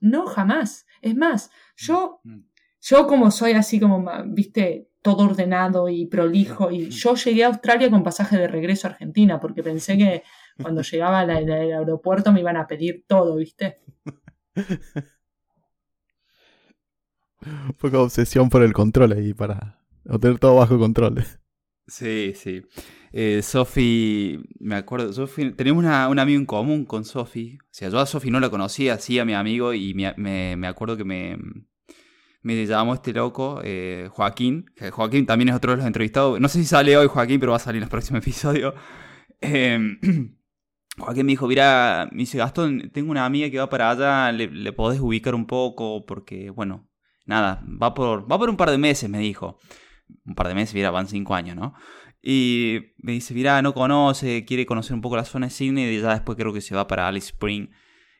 No, 0.00 0.26
jamás. 0.26 0.86
Es 1.00 1.16
más, 1.16 1.50
yo, 1.76 2.20
mm, 2.24 2.30
mm. 2.32 2.44
yo 2.80 3.06
como 3.06 3.30
soy 3.30 3.52
así 3.52 3.78
como, 3.78 4.04
viste, 4.26 4.88
todo 5.02 5.24
ordenado 5.24 5.88
y 5.88 6.06
prolijo, 6.06 6.70
y 6.72 6.86
mm. 6.86 6.90
yo 6.90 7.14
llegué 7.14 7.44
a 7.44 7.48
Australia 7.48 7.90
con 7.90 8.02
pasaje 8.02 8.36
de 8.36 8.48
regreso 8.48 8.88
a 8.88 8.90
Argentina, 8.90 9.38
porque 9.38 9.62
pensé 9.62 9.96
que 9.96 10.24
cuando 10.60 10.82
llegaba 10.82 11.20
al, 11.20 11.30
aeropuerto 11.30 12.32
me 12.32 12.40
iban 12.40 12.56
a 12.56 12.66
pedir 12.66 13.04
todo, 13.06 13.36
viste. 13.36 13.78
Fue 17.78 17.90
como 17.90 18.02
obsesión 18.04 18.50
por 18.50 18.62
el 18.62 18.72
control 18.72 19.12
ahí, 19.12 19.32
para 19.32 19.78
tener 20.20 20.38
todo 20.38 20.56
bajo 20.56 20.78
control. 20.78 21.24
Sí, 21.86 22.32
sí. 22.34 22.64
Eh, 23.18 23.40
Sofi, 23.42 24.38
me 24.60 24.74
acuerdo, 24.74 25.10
tenemos 25.56 25.82
una, 25.82 26.06
un 26.10 26.18
amigo 26.18 26.38
en 26.38 26.44
común 26.44 26.84
con 26.84 27.06
Sofi. 27.06 27.56
O 27.62 27.68
sea, 27.70 27.88
yo 27.88 27.98
a 27.98 28.04
Sofi 28.04 28.30
no 28.30 28.40
la 28.40 28.50
conocía, 28.50 28.98
sí 28.98 29.18
a 29.18 29.24
mi 29.24 29.32
amigo, 29.32 29.72
y 29.72 29.94
me, 29.94 30.12
me, 30.18 30.66
acuerdo 30.66 30.98
que 30.98 31.04
me, 31.04 31.38
me 32.42 32.66
llamó 32.66 32.92
este 32.92 33.14
loco, 33.14 33.62
eh, 33.64 34.10
Joaquín. 34.12 34.70
Joaquín 34.92 35.24
también 35.24 35.48
es 35.48 35.54
otro 35.54 35.70
de 35.70 35.78
los 35.78 35.86
entrevistados. 35.86 36.38
No 36.40 36.48
sé 36.48 36.58
si 36.58 36.66
sale 36.66 36.94
hoy 36.94 37.06
Joaquín, 37.06 37.40
pero 37.40 37.52
va 37.52 37.56
a 37.56 37.58
salir 37.58 37.78
en 37.78 37.84
el 37.84 37.88
próximo 37.88 38.18
episodio. 38.18 38.74
Em, 39.40 39.98
Joaquín 40.98 41.24
me 41.24 41.32
dijo, 41.32 41.48
mira, 41.48 42.10
me 42.12 42.18
dice, 42.18 42.36
Gastón, 42.36 42.90
tengo 42.92 43.10
una 43.10 43.24
amiga 43.24 43.48
que 43.48 43.58
va 43.58 43.70
para 43.70 43.92
allá, 43.92 44.30
le, 44.30 44.48
le 44.48 44.72
podés 44.74 45.00
ubicar 45.00 45.34
un 45.34 45.46
poco, 45.46 46.04
porque, 46.04 46.50
bueno, 46.50 46.86
nada, 47.24 47.64
va 47.82 47.94
por, 47.94 48.30
va 48.30 48.38
por 48.38 48.50
un 48.50 48.58
par 48.58 48.70
de 48.70 48.76
meses, 48.76 49.08
me 49.08 49.20
dijo 49.20 49.58
un 50.24 50.34
par 50.34 50.48
de 50.48 50.54
meses, 50.54 50.74
mira, 50.74 50.90
van 50.90 51.08
cinco 51.08 51.34
años, 51.34 51.56
¿no? 51.56 51.74
Y 52.28 52.92
me 52.98 53.12
dice, 53.12 53.34
mira, 53.34 53.62
no 53.62 53.72
conoce, 53.72 54.44
quiere 54.44 54.66
conocer 54.66 54.94
un 54.94 55.00
poco 55.00 55.14
la 55.14 55.24
zona 55.24 55.46
de 55.46 55.50
Sydney 55.50 55.94
y 55.94 56.00
ya 56.00 56.10
después 56.10 56.36
creo 56.36 56.52
que 56.52 56.60
se 56.60 56.74
va 56.74 56.88
para 56.88 57.06
Alice 57.06 57.28
Spring. 57.28 57.68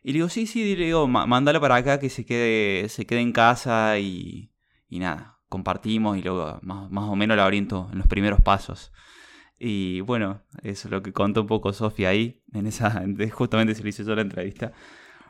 Y 0.04 0.12
le 0.12 0.18
digo, 0.18 0.28
sí, 0.28 0.46
sí, 0.46 0.76
le 0.76 0.84
digo, 0.84 1.08
mándale 1.08 1.58
para 1.58 1.74
acá 1.74 1.98
que 1.98 2.08
se 2.08 2.24
quede, 2.24 2.88
se 2.88 3.04
quede 3.04 3.18
en 3.18 3.32
casa 3.32 3.98
y, 3.98 4.52
y 4.88 5.00
nada, 5.00 5.40
compartimos 5.48 6.16
y 6.16 6.22
luego 6.22 6.60
más, 6.62 6.88
más, 6.88 7.08
o 7.08 7.16
menos 7.16 7.36
la 7.36 7.46
oriento 7.46 7.88
en 7.90 7.98
los 7.98 8.06
primeros 8.06 8.40
pasos. 8.40 8.92
Y 9.58 10.02
bueno, 10.02 10.40
eso 10.62 10.86
es 10.86 10.92
lo 10.92 11.02
que 11.02 11.12
contó 11.12 11.40
un 11.40 11.48
poco 11.48 11.72
Sofía 11.72 12.10
ahí, 12.10 12.44
en 12.52 12.68
esa, 12.68 13.02
justamente 13.32 13.74
se 13.74 13.82
le 13.82 13.88
hizo 13.88 14.04
yo 14.04 14.14
la 14.14 14.22
entrevista. 14.22 14.72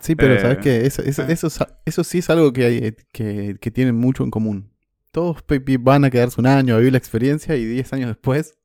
Sí, 0.01 0.17
pero 0.17 0.39
sabes 0.39 0.59
eh, 0.59 0.61
que 0.61 0.87
eso, 0.87 1.01
eso, 1.01 1.23
ah. 1.23 1.33
eso, 1.33 1.49
eso, 1.87 2.05
sí 2.05 2.19
es 2.19 2.29
algo 2.29 2.53
que, 2.53 2.67
hay, 2.67 2.95
que, 3.11 3.57
que 3.59 3.71
tienen 3.71 3.95
mucho 3.97 4.23
en 4.23 4.31
común 4.31 4.77
todos 5.17 5.43
van 5.81 6.05
a 6.05 6.11
quedarse 6.11 6.39
un 6.39 6.47
año 6.47 6.75
a 6.75 6.77
vivir 6.77 6.93
la 6.93 6.99
experiencia 6.99 7.57
y 7.57 7.65
10 7.65 7.95
años 7.95 8.09
después, 8.09 8.59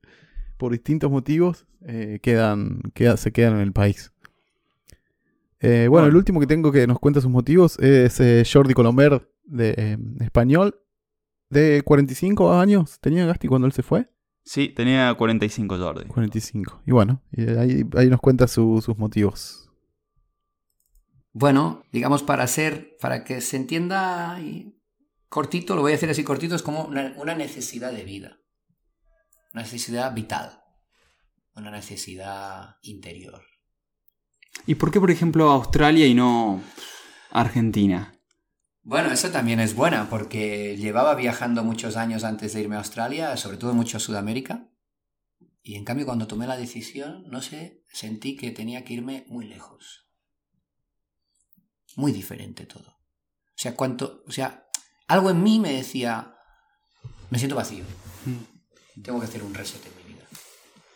por 0.62 0.74
distintos 0.74 1.10
motivos, 1.10 1.66
eh, 1.88 2.20
quedan, 2.22 2.84
se 3.18 3.32
quedan 3.32 3.56
en 3.56 3.62
el 3.62 3.74
país. 3.74 4.14
Eh, 5.60 5.88
bueno, 5.90 6.06
el 6.06 6.16
último 6.16 6.40
que 6.40 6.46
tengo 6.46 6.72
que 6.72 6.86
nos 6.86 7.00
cuenta 7.00 7.20
sus 7.20 7.32
motivos 7.32 7.80
es 7.80 8.20
eh, 8.20 8.44
Jordi 8.46 8.76
Colomer, 8.76 9.28
de 9.44 9.98
español, 10.20 10.80
de 11.50 11.82
45 11.84 12.54
años. 12.54 13.00
¿Tenía 13.00 13.26
Gasti 13.26 13.48
cuando 13.48 13.66
él 13.66 13.74
se 13.74 13.82
fue? 13.82 14.12
Sí, 14.44 14.70
tenía 14.70 15.12
45 15.16 15.80
Jordi. 15.80 16.06
45. 16.06 16.84
Y 16.86 16.92
bueno, 16.92 17.24
ahí, 17.58 17.84
ahí 17.98 18.10
nos 18.12 18.20
cuenta 18.20 18.48
sus 18.48 18.88
motivos. 19.00 19.68
Bueno, 21.34 21.82
digamos 21.92 22.22
para 22.22 22.44
hacer, 22.44 22.98
para 23.02 23.24
que 23.24 23.42
se 23.42 23.58
entienda 23.58 24.40
cortito, 25.28 25.74
lo 25.74 25.82
voy 25.82 25.94
a 25.94 25.96
decir 25.96 26.10
así 26.12 26.24
cortito, 26.24 26.54
es 26.54 26.62
como 26.62 26.84
una, 26.84 27.34
necesidad 27.34 27.92
de 27.92 28.04
vida, 28.04 28.41
necesidad 29.54 30.14
vital, 30.14 30.64
una 31.56 31.72
necesidad 31.72 32.78
interior. 32.82 33.44
¿Y 34.66 34.76
por 34.76 34.92
qué, 34.92 35.00
por 35.00 35.12
ejemplo, 35.12 35.50
Australia 35.50 36.06
y 36.06 36.14
no 36.14 36.62
Argentina? 37.32 38.14
Bueno, 38.84 39.12
eso 39.12 39.30
también 39.30 39.60
es 39.60 39.76
buena, 39.76 40.10
porque 40.10 40.76
llevaba 40.78 41.16
viajando 41.16 41.64
muchos 41.64 41.98
años 41.98 42.24
antes 42.24 42.54
de 42.54 42.62
irme 42.62 42.76
a 42.76 42.80
Australia, 42.80 43.38
sobre 43.38 43.58
todo 43.58 43.74
mucho 43.74 43.98
a 43.98 44.00
Sudamérica, 44.00 44.70
y 45.64 45.76
en 45.76 45.86
cambio 45.86 46.06
cuando 46.06 46.28
tomé 46.28 46.48
la 46.48 46.58
decisión, 46.58 47.24
no 47.28 47.42
sé, 47.42 47.84
sentí 47.90 48.36
que 48.36 48.52
tenía 48.52 48.84
que 48.84 48.94
irme 48.94 49.26
muy 49.28 49.46
lejos. 49.46 50.08
Muy 51.96 52.12
diferente 52.12 52.66
todo. 52.66 52.90
O 52.90 53.62
sea, 53.62 53.76
cuanto, 53.76 54.24
o 54.28 54.32
sea, 54.32 54.66
algo 55.08 55.30
en 55.30 55.44
mí 55.44 55.60
me 55.60 55.74
decía, 55.74 56.36
me 57.30 57.38
siento 57.38 57.56
vacío. 57.56 57.84
Mm. 58.26 58.61
Tengo 59.04 59.20
que 59.20 59.26
hacer 59.26 59.44
un 59.44 59.54
reset 59.54 59.86
en 59.86 59.96
mi 59.98 60.14
vida. 60.14 60.26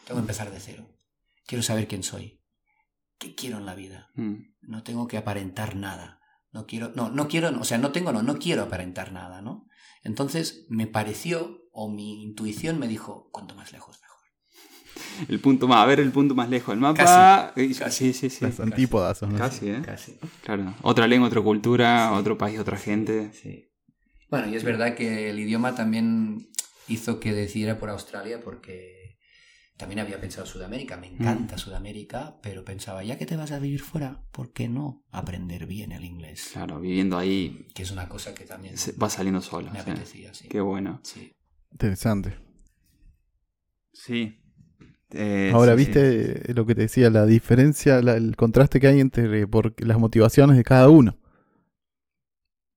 Tengo 0.06 0.20
que 0.20 0.24
empezar 0.24 0.52
de 0.52 0.60
cero. 0.60 0.86
Quiero 1.46 1.64
saber 1.64 1.88
quién 1.88 2.04
soy. 2.04 2.42
¿Qué 3.18 3.36
quiero 3.36 3.58
en 3.58 3.66
la 3.66 3.76
vida? 3.76 4.10
Mm. 4.16 4.36
No 4.62 4.84
tengo 4.84 5.08
que 5.08 5.18
aparentar 5.18 5.76
nada. 5.76 6.20
No 6.52 6.66
quiero, 6.66 6.92
no, 6.96 7.10
no 7.10 7.28
quiero, 7.28 7.50
o 7.60 7.64
sea, 7.64 7.78
no 7.78 7.92
tengo, 7.92 8.12
no, 8.12 8.24
no 8.24 8.38
quiero 8.38 8.64
aparentar 8.64 9.12
nada, 9.12 9.42
¿no? 9.42 9.68
Entonces 10.04 10.66
me 10.70 10.88
pareció, 10.88 11.64
o 11.72 11.90
mi 11.90 12.24
intuición 12.24 12.80
me 12.80 12.88
dijo, 12.88 13.30
cuanto 13.32 13.56
más 13.56 13.74
lejos 13.74 14.00
mejor. 14.02 15.26
El 15.30 15.40
punto 15.40 15.68
más, 15.68 15.80
a 15.84 15.86
ver 15.86 16.00
el 16.00 16.12
punto 16.12 16.36
más 16.36 16.50
lejos. 16.50 16.74
El 16.74 16.80
mapa. 16.80 17.54
Casi, 17.54 17.74
Sí, 17.74 18.14
sí, 18.14 18.30
sí. 18.30 18.46
Las 18.46 18.60
antípodas. 18.60 19.20
Casi, 19.38 19.70
¿eh? 19.70 19.82
Casi. 19.84 20.18
Claro. 20.44 20.74
Otra 20.82 21.08
lengua, 21.08 21.28
otra 21.28 21.42
cultura, 21.42 22.14
otro 22.14 22.38
país, 22.38 22.60
otra 22.60 22.78
gente. 22.78 23.34
Sí. 23.34 23.66
Bueno, 24.30 24.48
y 24.48 24.56
es 24.56 24.64
verdad 24.64 24.96
que 24.96 25.30
el 25.30 25.40
idioma 25.40 25.76
también 25.76 26.50
hizo 26.88 27.20
que 27.20 27.34
decidiera 27.34 27.80
por 27.80 27.90
Australia 27.90 28.42
porque 28.44 29.06
también 29.78 30.00
había 30.00 30.22
pensado 30.22 30.46
Sudamérica, 30.46 30.96
me 30.96 31.08
encanta 31.08 31.56
mm. 31.56 31.60
Sudamérica, 31.60 32.38
pero 32.42 32.64
pensaba, 32.64 33.04
ya 33.04 33.18
que 33.18 33.26
te 33.26 33.36
vas 33.36 33.52
a 33.52 33.60
vivir 33.60 33.82
fuera, 33.82 34.24
¿por 34.32 34.54
qué 34.54 34.70
no 34.70 35.04
aprender 35.12 35.66
bien 35.66 35.92
el 35.92 36.06
inglés? 36.06 36.52
Claro, 36.54 36.80
viviendo 36.80 37.18
ahí. 37.18 37.68
Que 37.76 37.84
es 37.84 37.92
una 37.92 38.08
cosa 38.08 38.34
que 38.34 38.46
también 38.46 38.76
va 39.02 39.10
saliendo 39.10 39.42
solo. 39.42 39.72
Me 39.72 39.80
apetecía, 39.80 40.34
sí. 40.34 40.48
Qué 40.48 40.62
bueno. 40.62 41.02
Sí. 41.04 41.34
Interesante. 41.72 42.36
Sí. 43.92 44.40
Eh, 45.12 45.52
Ahora, 45.54 45.76
¿viste 45.76 46.54
lo 46.54 46.66
que 46.66 46.74
te 46.74 46.82
decía? 46.82 47.10
La 47.10 47.26
diferencia, 47.26 48.00
el 48.00 48.36
contraste 48.38 48.80
que 48.80 48.88
hay 48.88 49.02
entre 49.02 49.46
las 49.78 50.00
motivaciones 50.00 50.56
de 50.56 50.64
cada 50.64 50.90
uno. 50.90 51.18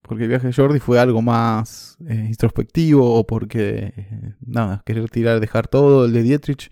Porque 0.09 0.25
el 0.25 0.31
viaje 0.31 0.49
de 0.49 0.55
Jordi 0.55 0.81
fue 0.81 0.99
algo 1.01 1.23
más 1.23 1.99
eh, 2.09 2.27
introspectivo 2.29 3.15
o 3.15 3.27
porque, 3.27 3.93
eh, 3.97 4.35
nada, 4.47 4.83
querer 4.87 5.11
tirar, 5.11 5.41
dejar 5.41 5.69
todo. 5.69 6.07
El 6.07 6.15
de 6.15 6.23
Dietrich 6.25 6.71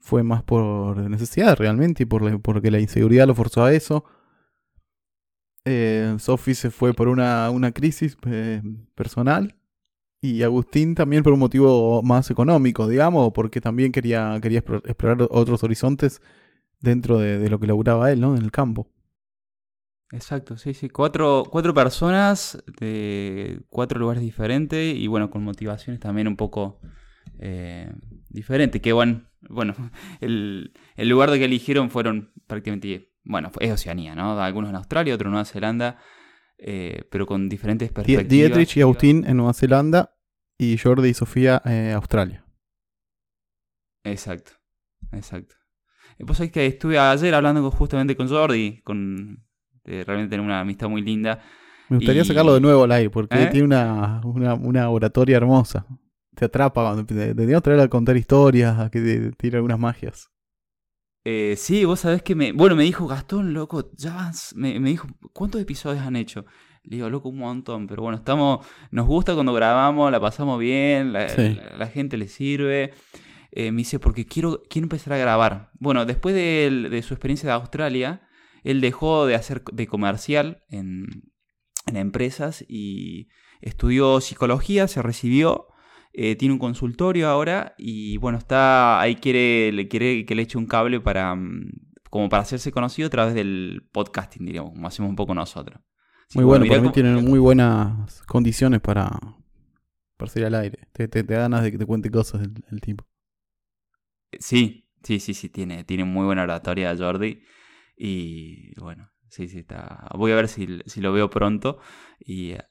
fue 0.00 0.22
más 0.24 0.42
por 0.44 0.98
necesidad 1.10 1.56
realmente 1.58 2.04
y 2.04 2.06
por 2.06 2.42
porque 2.42 2.70
la 2.72 2.80
inseguridad 2.80 3.26
lo 3.28 3.34
forzó 3.36 3.64
a 3.64 3.74
eso. 3.74 4.04
Eh, 5.64 6.14
Sophie 6.18 6.54
se 6.54 6.70
fue 6.70 6.94
por 6.94 7.08
una, 7.08 7.50
una 7.50 7.72
crisis 7.72 8.16
personal 8.94 9.56
Y 10.22 10.42
Agustín 10.44 10.94
también 10.96 11.22
por 11.24 11.32
un 11.34 11.40
motivo 11.40 12.02
más 12.02 12.30
económico, 12.30 12.88
digamos, 12.88 13.32
porque 13.34 13.60
también 13.62 13.92
quería, 13.92 14.38
quería 14.42 14.64
explo- 14.64 14.82
explorar 14.86 15.28
otros 15.30 15.64
horizontes 15.64 16.22
dentro 16.80 17.18
de, 17.18 17.38
de 17.38 17.50
lo 17.50 17.60
que 17.60 17.68
laburaba 17.68 18.12
él, 18.12 18.20
¿no? 18.20 18.36
En 18.36 18.42
el 18.44 18.52
campo. 18.52 18.88
Exacto, 20.12 20.56
sí, 20.56 20.72
sí. 20.72 20.88
Cuatro, 20.88 21.44
cuatro 21.50 21.74
personas 21.74 22.62
de 22.78 23.60
cuatro 23.68 23.98
lugares 23.98 24.22
diferentes 24.22 24.96
y 24.96 25.06
bueno, 25.08 25.30
con 25.30 25.42
motivaciones 25.42 26.00
también 26.00 26.28
un 26.28 26.36
poco 26.36 26.80
eh, 27.40 27.92
diferentes. 28.28 28.80
Que 28.80 28.92
bueno, 28.92 29.22
bueno 29.48 29.74
el, 30.20 30.72
el 30.94 31.08
lugar 31.08 31.30
de 31.30 31.38
que 31.38 31.46
eligieron 31.46 31.90
fueron 31.90 32.32
prácticamente, 32.46 33.12
bueno, 33.24 33.50
es 33.58 33.72
Oceanía, 33.72 34.14
¿no? 34.14 34.40
Algunos 34.40 34.70
en 34.70 34.76
Australia, 34.76 35.14
otros 35.14 35.26
en 35.26 35.32
Nueva 35.32 35.44
Zelanda, 35.44 35.98
eh, 36.58 37.02
pero 37.10 37.26
con 37.26 37.48
diferentes 37.48 37.90
perspectivas. 37.90 38.28
Dietrich 38.28 38.76
y 38.76 38.82
Agustín 38.82 39.24
en 39.26 39.36
Nueva 39.36 39.54
Zelanda 39.54 40.16
y 40.56 40.78
Jordi 40.78 41.08
y 41.08 41.14
Sofía 41.14 41.60
en 41.64 41.92
Australia. 41.92 42.46
Exacto, 44.04 44.52
exacto. 45.10 45.56
Y 46.18 46.24
Vos 46.24 46.36
sabés 46.36 46.52
que 46.52 46.64
estuve 46.64 46.98
ayer 46.98 47.34
hablando 47.34 47.68
justamente 47.72 48.16
con 48.16 48.28
Jordi, 48.28 48.80
con 48.82 49.45
eh, 49.86 50.04
realmente 50.06 50.30
tener 50.30 50.44
una 50.44 50.60
amistad 50.60 50.88
muy 50.88 51.02
linda. 51.02 51.40
Me 51.88 51.96
gustaría 51.98 52.22
Y- 52.22 52.24
sacarlo 52.24 52.52
de 52.54 52.60
nuevo 52.60 52.84
al 52.84 52.92
aire 52.92 53.10
porque 53.10 53.42
¿Eh? 53.44 53.46
tiene 53.46 53.64
una, 53.66 54.20
una, 54.24 54.54
una 54.54 54.90
oratoria 54.90 55.36
hermosa. 55.36 55.86
Te 56.34 56.44
atrapa 56.44 56.82
cuando 56.82 57.02
deberíamos 57.14 57.62
traerla 57.62 57.84
a 57.84 57.88
contar 57.88 58.16
historias, 58.16 58.78
a 58.78 58.90
que 58.90 59.00
te 59.00 59.32
tire 59.32 59.56
algunas 59.56 59.78
magias. 59.78 60.28
Eh, 61.24 61.54
sí, 61.56 61.84
vos 61.84 62.00
sabés 62.00 62.22
que 62.22 62.34
me. 62.34 62.52
Bueno, 62.52 62.76
me 62.76 62.84
dijo 62.84 63.06
Gastón, 63.06 63.52
loco, 63.54 63.90
ya 63.96 64.14
vas. 64.14 64.54
Me, 64.54 64.78
me 64.78 64.90
dijo, 64.90 65.08
¿cuántos 65.32 65.60
episodios 65.60 66.04
han 66.04 66.14
hecho? 66.16 66.44
Le 66.84 66.96
digo, 66.96 67.10
loco, 67.10 67.30
un 67.30 67.38
montón. 67.38 67.86
Pero 67.88 68.02
bueno, 68.02 68.16
estamos. 68.18 68.64
Nos 68.92 69.06
gusta 69.06 69.34
cuando 69.34 69.52
grabamos, 69.52 70.10
la 70.12 70.20
pasamos 70.20 70.60
bien, 70.60 71.12
la, 71.12 71.28
Sí. 71.28 71.54
la- 71.54 71.76
la 71.78 71.86
gente 71.88 72.16
le 72.16 72.28
sirve. 72.28 72.92
Eh, 73.50 73.72
me 73.72 73.78
dice, 73.78 73.98
porque 73.98 74.26
quiero, 74.26 74.62
quiero 74.68 74.84
empezar 74.84 75.14
a 75.14 75.18
grabar. 75.18 75.70
Bueno, 75.80 76.04
después 76.04 76.34
de 76.34 77.02
su 77.02 77.14
experiencia 77.14 77.48
de 77.48 77.54
Australia, 77.54 78.20
él 78.70 78.80
dejó 78.80 79.26
de 79.26 79.34
hacer 79.34 79.62
de 79.72 79.86
comercial 79.86 80.62
en, 80.68 81.06
en 81.86 81.96
empresas 81.96 82.64
y 82.68 83.28
estudió 83.60 84.20
psicología, 84.20 84.88
se 84.88 85.02
recibió. 85.02 85.68
eh, 86.12 86.34
tiene 86.36 86.54
un 86.54 86.58
consultorio 86.58 87.28
ahora 87.28 87.74
y 87.78 88.16
bueno, 88.16 88.38
está 88.38 89.00
ahí 89.00 89.16
quiere, 89.16 89.70
le 89.72 89.86
quiere 89.86 90.24
que 90.24 90.34
le 90.34 90.42
eche 90.42 90.56
un 90.58 90.66
cable 90.66 90.98
para 91.00 91.34
mm, 91.34 91.70
como 92.10 92.28
para 92.30 92.42
hacerse 92.42 92.72
conocido 92.72 93.06
a 93.08 93.10
través 93.10 93.34
del 93.34 93.88
podcasting, 93.92 94.46
diríamos, 94.46 94.72
como 94.72 94.86
hacemos 94.88 95.10
un 95.10 95.16
poco 95.16 95.34
nosotros. 95.34 95.78
Así 96.28 96.38
Muy 96.38 96.44
bueno, 96.46 96.64
para 96.66 96.80
mí 96.80 96.90
tienen 96.90 97.22
muy 97.24 97.38
buenas 97.38 98.22
condiciones 98.22 98.80
para, 98.80 99.10
para 100.16 100.30
salir 100.30 100.46
al 100.46 100.54
aire. 100.54 100.88
Te, 100.92 101.06
te, 101.08 101.22
te 101.22 101.34
da 101.34 101.40
ganas 101.40 101.62
de 101.62 101.70
que 101.72 101.78
te 101.78 101.86
cuente 101.86 102.10
cosas 102.10 102.40
el, 102.42 102.54
el 102.70 102.80
tipo. 102.80 103.04
Sí, 104.40 104.88
sí, 105.02 105.20
sí, 105.20 105.34
sí, 105.34 105.48
tiene, 105.50 105.84
tiene 105.84 106.04
muy 106.04 106.24
buena 106.24 106.42
oratoria 106.44 106.96
Jordi. 106.96 107.42
Y 107.96 108.78
bueno, 108.78 109.10
sí, 109.28 109.48
sí, 109.48 109.60
está. 109.60 110.08
Voy 110.14 110.32
a 110.32 110.36
ver 110.36 110.48
si, 110.48 110.80
si 110.86 111.00
lo 111.00 111.12
veo 111.12 111.30
pronto. 111.30 111.78
Y, 112.18 112.52
eh, 112.52 112.64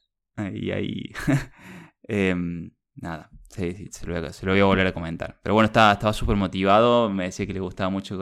y 0.53 0.71
ahí. 0.71 1.11
em, 2.03 2.71
nada, 2.95 3.29
sí, 3.49 3.73
sí, 3.73 3.87
se 3.91 4.05
lo, 4.05 4.13
voy 4.51 4.59
a, 4.59 4.65
volver 4.65 4.87
a 4.87 4.93
comentar. 4.93 5.39
Pero 5.41 5.55
bueno, 5.55 5.65
estaba, 5.65 5.93
estaba 5.93 6.35
motivado. 6.35 7.09
Me 7.09 7.25
decía 7.25 7.47
que 7.47 7.53
le 7.53 7.59
gustaba 7.59 7.89
mucho 7.89 8.19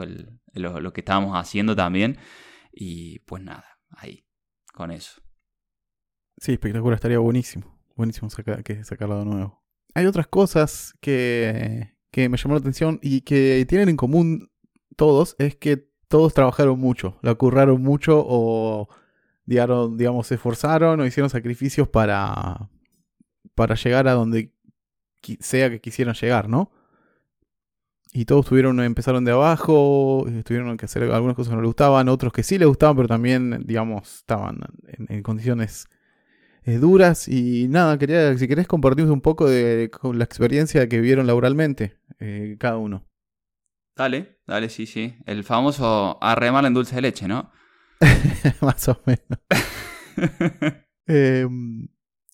lo, 0.54 0.92
que 0.92 1.00
estábamos 1.00 1.36
haciendo 1.36 1.76
también. 1.76 2.18
Y 2.72 3.20
pues 3.20 3.42
nada, 3.42 3.78
ahí, 3.90 4.26
con 4.72 4.90
eso. 4.90 5.20
Sí, 6.38 6.52
espectacular, 6.52 6.96
estaría 6.96 7.18
buenísimo. 7.18 7.78
Buenísimo 7.94 8.28
que 8.64 8.82
sacarlo 8.82 9.20
de 9.20 9.24
nuevo. 9.24 9.64
Hay 9.94 10.06
otras 10.06 10.26
cosas 10.26 10.94
que, 11.00 11.94
que 12.10 12.28
me 12.28 12.36
llamaron 12.36 12.56
la 12.56 12.60
atención 12.60 12.98
y 13.00 13.20
que 13.20 13.64
tienen 13.68 13.88
en 13.88 13.96
común 13.96 14.50
todos, 14.96 15.36
es 15.38 15.54
que 15.56 15.93
todos 16.08 16.34
trabajaron 16.34 16.78
mucho, 16.78 17.18
la 17.22 17.34
curraron 17.34 17.82
mucho 17.82 18.22
o 18.26 18.88
digamos, 19.46 20.26
se 20.26 20.36
esforzaron 20.36 21.00
o 21.00 21.06
hicieron 21.06 21.30
sacrificios 21.30 21.88
para, 21.88 22.70
para 23.54 23.74
llegar 23.74 24.08
a 24.08 24.12
donde 24.12 24.52
sea 25.40 25.70
que 25.70 25.80
quisieran 25.80 26.14
llegar, 26.14 26.48
¿no? 26.48 26.70
Y 28.12 28.26
todos 28.26 28.46
tuvieron, 28.46 28.78
empezaron 28.80 29.24
de 29.24 29.32
abajo, 29.32 30.24
tuvieron 30.44 30.76
que 30.76 30.84
hacer 30.84 31.02
algunas 31.02 31.34
cosas 31.34 31.50
que 31.50 31.56
no 31.56 31.62
les 31.62 31.68
gustaban, 31.68 32.08
otros 32.08 32.32
que 32.32 32.44
sí 32.44 32.58
les 32.58 32.68
gustaban, 32.68 32.94
pero 32.94 33.08
también, 33.08 33.64
digamos, 33.66 34.18
estaban 34.18 34.60
en, 35.08 35.22
condiciones 35.24 35.88
eh, 36.62 36.76
duras. 36.76 37.26
Y 37.26 37.66
nada, 37.68 37.98
quería, 37.98 38.38
si 38.38 38.46
querés 38.46 38.68
compartirnos 38.68 39.12
un 39.12 39.20
poco 39.20 39.48
de 39.48 39.90
con 39.90 40.16
la 40.16 40.24
experiencia 40.24 40.88
que 40.88 41.00
vivieron 41.00 41.26
laboralmente, 41.26 41.96
eh, 42.20 42.54
cada 42.60 42.76
uno. 42.76 43.04
Dale, 43.96 44.33
dale, 44.46 44.68
sí, 44.68 44.86
sí. 44.86 45.16
El 45.26 45.44
famoso 45.44 46.18
arremar 46.22 46.64
en 46.64 46.74
dulce 46.74 46.96
de 46.96 47.02
leche, 47.02 47.28
¿no? 47.28 47.50
Más 48.60 48.88
o 48.88 49.00
menos. 49.06 49.40
Eh, 51.06 51.46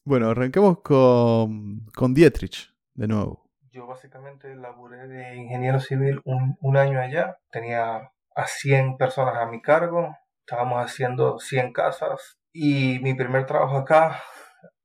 bueno, 0.05 0.31
arranquemos 0.31 0.81
con, 0.81 1.87
con 1.93 2.15
Dietrich, 2.15 2.73
de 2.95 3.09
nuevo. 3.09 3.51
Yo 3.73 3.87
básicamente 3.87 4.55
laburé 4.55 5.09
de 5.09 5.37
ingeniero 5.37 5.81
civil 5.81 6.21
un, 6.25 6.57
un 6.61 6.77
año 6.77 7.01
allá. 7.01 7.39
Tenía 7.51 8.13
a 8.35 8.47
100 8.47 8.97
personas 8.97 9.37
a 9.37 9.47
mi 9.47 9.61
cargo. 9.61 10.17
Estábamos 10.41 10.85
haciendo 10.85 11.39
100 11.39 11.73
casas. 11.73 12.39
Y 12.53 12.99
mi 13.01 13.15
primer 13.15 13.47
trabajo 13.47 13.79
acá, 13.79 14.23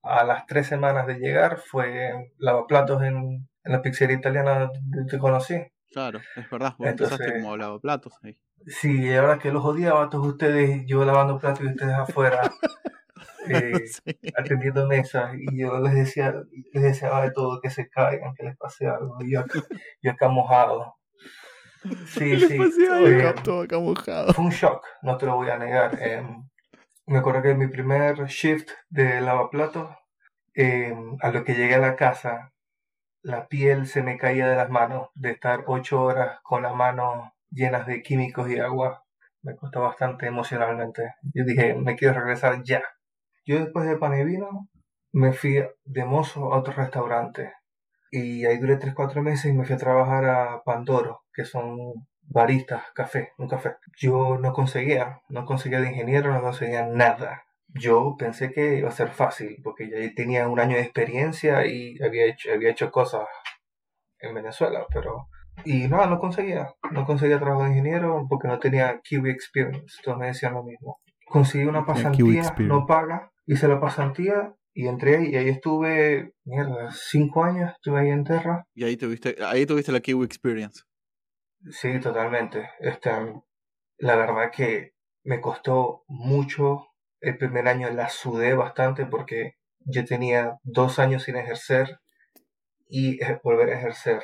a 0.03 0.23
las 0.23 0.45
tres 0.45 0.67
semanas 0.67 1.07
de 1.07 1.15
llegar, 1.15 1.57
fue 1.57 2.31
lavaplatos 2.37 3.01
en, 3.03 3.47
en 3.63 3.71
la 3.71 3.81
pizzería 3.81 4.17
italiana 4.17 4.71
donde 4.71 5.05
te 5.09 5.17
conocí. 5.17 5.55
Claro, 5.91 6.19
es 6.35 6.49
verdad, 6.49 6.75
vos 6.77 6.87
empezaste 6.87 7.23
Entonces- 7.23 7.43
como 7.43 7.57
lavaplatos 7.57 8.13
ahí. 8.23 8.37
Sí, 8.67 9.03
y 9.03 9.13
ahora 9.13 9.37
que 9.37 9.51
los 9.51 9.63
odiaba 9.63 10.03
a 10.05 10.09
todos 10.09 10.27
ustedes, 10.27 10.83
yo 10.87 11.05
lavando 11.05 11.37
platos 11.39 11.61
y 11.65 11.67
ustedes 11.67 11.93
afuera, 11.93 12.41
eh, 13.49 13.83
atendiendo 14.37 14.87
mesas, 14.87 15.35
y 15.37 15.59
yo 15.59 15.79
les 15.79 15.93
decía, 15.93 16.33
les 16.73 16.83
deseaba 16.83 17.21
de 17.23 17.31
todo 17.31 17.61
que 17.61 17.69
se 17.69 17.87
caigan, 17.89 18.33
que 18.33 18.43
les 18.43 18.57
pase 18.57 18.87
algo, 18.87 19.17
y 19.21 19.33
yo 19.33 19.41
acá, 19.41 19.59
yo 20.01 20.11
acá 20.11 20.27
mojado. 20.29 20.95
Sí, 22.07 22.39
sí. 22.49 22.57
eh, 22.59 23.33
todo 23.43 23.61
acá 23.61 23.77
mojado. 23.77 24.33
fue 24.33 24.45
un 24.45 24.51
shock, 24.51 24.83
no 25.03 25.17
te 25.17 25.27
lo 25.27 25.35
voy 25.35 25.49
a 25.49 25.57
negar. 25.59 26.01
Em, 26.01 26.43
me 27.05 27.19
acuerdo 27.19 27.43
que 27.43 27.51
en 27.51 27.59
mi 27.59 27.67
primer 27.67 28.25
shift 28.25 28.71
de 28.89 29.21
lavaplatos, 29.21 29.89
em, 30.55 31.15
a 31.21 31.29
lo 31.29 31.43
que 31.43 31.53
llegué 31.53 31.75
a 31.75 31.79
la 31.79 31.95
casa, 31.95 32.51
la 33.25 33.47
piel 33.47 33.87
se 33.87 34.03
me 34.03 34.19
caía 34.19 34.47
de 34.47 34.55
las 34.55 34.69
manos 34.69 35.09
de 35.15 35.31
estar 35.31 35.63
ocho 35.65 36.03
horas 36.03 36.39
con 36.43 36.61
las 36.61 36.75
manos 36.75 37.31
llenas 37.49 37.87
de 37.87 38.03
químicos 38.03 38.47
y 38.51 38.59
agua. 38.59 39.03
Me 39.41 39.55
costó 39.55 39.81
bastante 39.81 40.27
emocionalmente. 40.27 41.15
Yo 41.33 41.43
dije, 41.43 41.73
me 41.73 41.95
quiero 41.95 42.13
regresar 42.13 42.61
ya. 42.61 42.83
Yo 43.43 43.57
después 43.57 43.87
de 43.87 43.97
pan 43.97 44.13
y 44.19 44.23
vino, 44.23 44.69
me 45.11 45.33
fui 45.33 45.59
de 45.85 46.05
mozo 46.05 46.53
a 46.53 46.59
otro 46.59 46.73
restaurante. 46.73 47.51
Y 48.11 48.45
ahí 48.45 48.59
duré 48.59 48.77
3-4 48.77 49.23
meses 49.23 49.45
y 49.45 49.53
me 49.53 49.65
fui 49.65 49.73
a 49.73 49.79
trabajar 49.79 50.25
a 50.25 50.61
Pandoro, 50.63 51.23
que 51.33 51.45
son 51.45 52.07
baristas, 52.21 52.83
café, 52.93 53.33
un 53.39 53.47
café. 53.47 53.77
Yo 53.97 54.37
no 54.37 54.53
conseguía, 54.53 55.21
no 55.29 55.45
conseguía 55.45 55.81
de 55.81 55.89
ingeniero, 55.89 56.31
no 56.31 56.41
conseguía 56.43 56.85
nada. 56.85 57.44
Yo 57.75 58.15
pensé 58.17 58.51
que 58.51 58.77
iba 58.77 58.89
a 58.89 58.93
ser 58.93 59.09
fácil, 59.09 59.57
porque 59.63 59.89
ya 59.89 59.97
tenía 60.15 60.47
un 60.47 60.59
año 60.59 60.75
de 60.75 60.83
experiencia 60.83 61.65
y 61.65 62.01
había 62.01 62.25
hecho, 62.25 62.51
había 62.53 62.71
hecho 62.71 62.91
cosas 62.91 63.27
en 64.19 64.33
Venezuela, 64.33 64.85
pero... 64.93 65.27
Y 65.63 65.87
no, 65.87 66.05
no 66.05 66.19
conseguía, 66.19 66.73
no 66.91 67.05
conseguía 67.05 67.39
trabajo 67.39 67.63
de 67.63 67.69
ingeniero 67.69 68.25
porque 68.29 68.49
no 68.49 68.59
tenía 68.59 68.99
Kiwi 69.01 69.29
Experience, 69.29 70.01
todos 70.03 70.17
me 70.17 70.27
decían 70.27 70.53
lo 70.53 70.63
mismo. 70.63 70.99
Conseguí 71.27 71.65
una 71.65 71.85
pasantía 71.85 72.53
no 72.59 72.85
paga, 72.85 73.31
hice 73.45 73.67
la 73.67 73.79
pasantía 73.79 74.53
y 74.73 74.87
entré 74.87 75.15
ahí, 75.15 75.29
y 75.29 75.37
ahí 75.37 75.47
estuve, 75.47 76.33
mierda, 76.43 76.91
cinco 76.91 77.45
años, 77.45 77.71
estuve 77.71 78.01
ahí 78.01 78.09
en 78.09 78.25
Terra. 78.25 78.67
Y 78.73 78.83
ahí 78.83 78.97
tuviste, 78.97 79.37
ahí 79.41 79.65
tuviste 79.65 79.93
la 79.93 80.01
Kiwi 80.01 80.25
Experience. 80.25 80.83
Sí, 81.71 81.99
totalmente. 82.01 82.69
Este, 82.79 83.09
la 83.99 84.15
verdad 84.17 84.51
que 84.51 84.93
me 85.23 85.39
costó 85.41 86.03
mucho. 86.07 86.87
El 87.21 87.37
primer 87.37 87.67
año 87.67 87.89
la 87.91 88.09
sudé 88.09 88.53
bastante 88.53 89.05
porque 89.05 89.55
yo 89.79 90.05
tenía 90.05 90.57
dos 90.63 90.99
años 90.99 91.23
sin 91.23 91.35
ejercer 91.37 91.99
y 92.89 93.19
volver 93.43 93.69
a 93.69 93.77
ejercer 93.79 94.23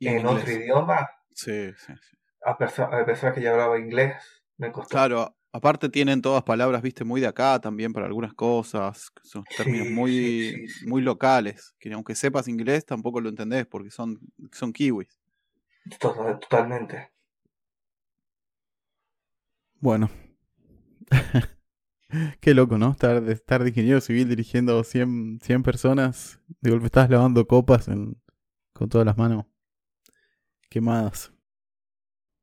en 0.00 0.26
otro 0.26 0.50
idioma, 0.50 1.08
Sí, 1.34 1.72
sí, 1.76 1.92
sí. 2.00 2.16
a 2.44 2.56
pesar, 2.56 2.94
a 2.94 3.04
pesar 3.04 3.34
que 3.34 3.40
ya 3.42 3.52
hablaba 3.52 3.78
inglés, 3.78 4.14
me 4.56 4.72
costó. 4.72 4.90
Claro, 4.90 5.36
aparte 5.52 5.88
tienen 5.88 6.22
todas 6.22 6.42
palabras, 6.42 6.82
viste, 6.82 7.04
muy 7.04 7.20
de 7.20 7.26
acá 7.26 7.60
también 7.60 7.92
para 7.92 8.06
algunas 8.06 8.34
cosas, 8.34 9.10
son 9.22 9.44
términos 9.56 9.86
Sí, 9.86 9.94
muy, 9.94 10.10
sí, 10.10 10.68
sí, 10.68 10.68
sí. 10.68 10.86
muy 10.88 11.02
locales, 11.02 11.74
que 11.78 11.92
aunque 11.92 12.14
sepas 12.14 12.48
inglés 12.48 12.84
tampoco 12.86 13.20
lo 13.20 13.28
entendés 13.28 13.66
porque 13.66 13.90
son, 13.90 14.18
son 14.52 14.72
kiwis. 14.72 15.18
Total- 15.98 16.38
Totalmente. 16.38 17.10
Bueno. 19.80 20.10
Qué 22.40 22.54
loco, 22.54 22.78
¿no? 22.78 22.90
Estar 22.92 23.22
de, 23.22 23.32
estar 23.32 23.62
de 23.62 23.70
ingeniero 23.70 24.00
civil 24.00 24.28
dirigiendo 24.28 24.82
100, 24.84 25.38
100 25.42 25.62
personas. 25.62 26.40
De 26.60 26.70
golpe 26.70 26.86
estás 26.86 27.10
lavando 27.10 27.46
copas 27.46 27.86
con 27.86 28.88
todas 28.88 29.06
las 29.06 29.16
manos 29.18 29.46
quemadas. 30.70 31.30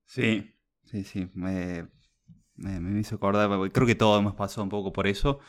Sí, 0.06 0.54
sí, 0.84 1.04
sí. 1.04 1.30
Me, 1.34 1.88
me, 2.56 2.80
me 2.80 2.99
hizo 2.99 3.15
acordar. 3.15 3.49
Creo 3.71 3.88
que 3.88 3.95
todos 3.95 4.19
hemos 4.21 4.36
pasado 4.36 4.63
un 4.63 4.69
poco 4.69 4.93
por 4.93 5.08
eso. 5.08 5.39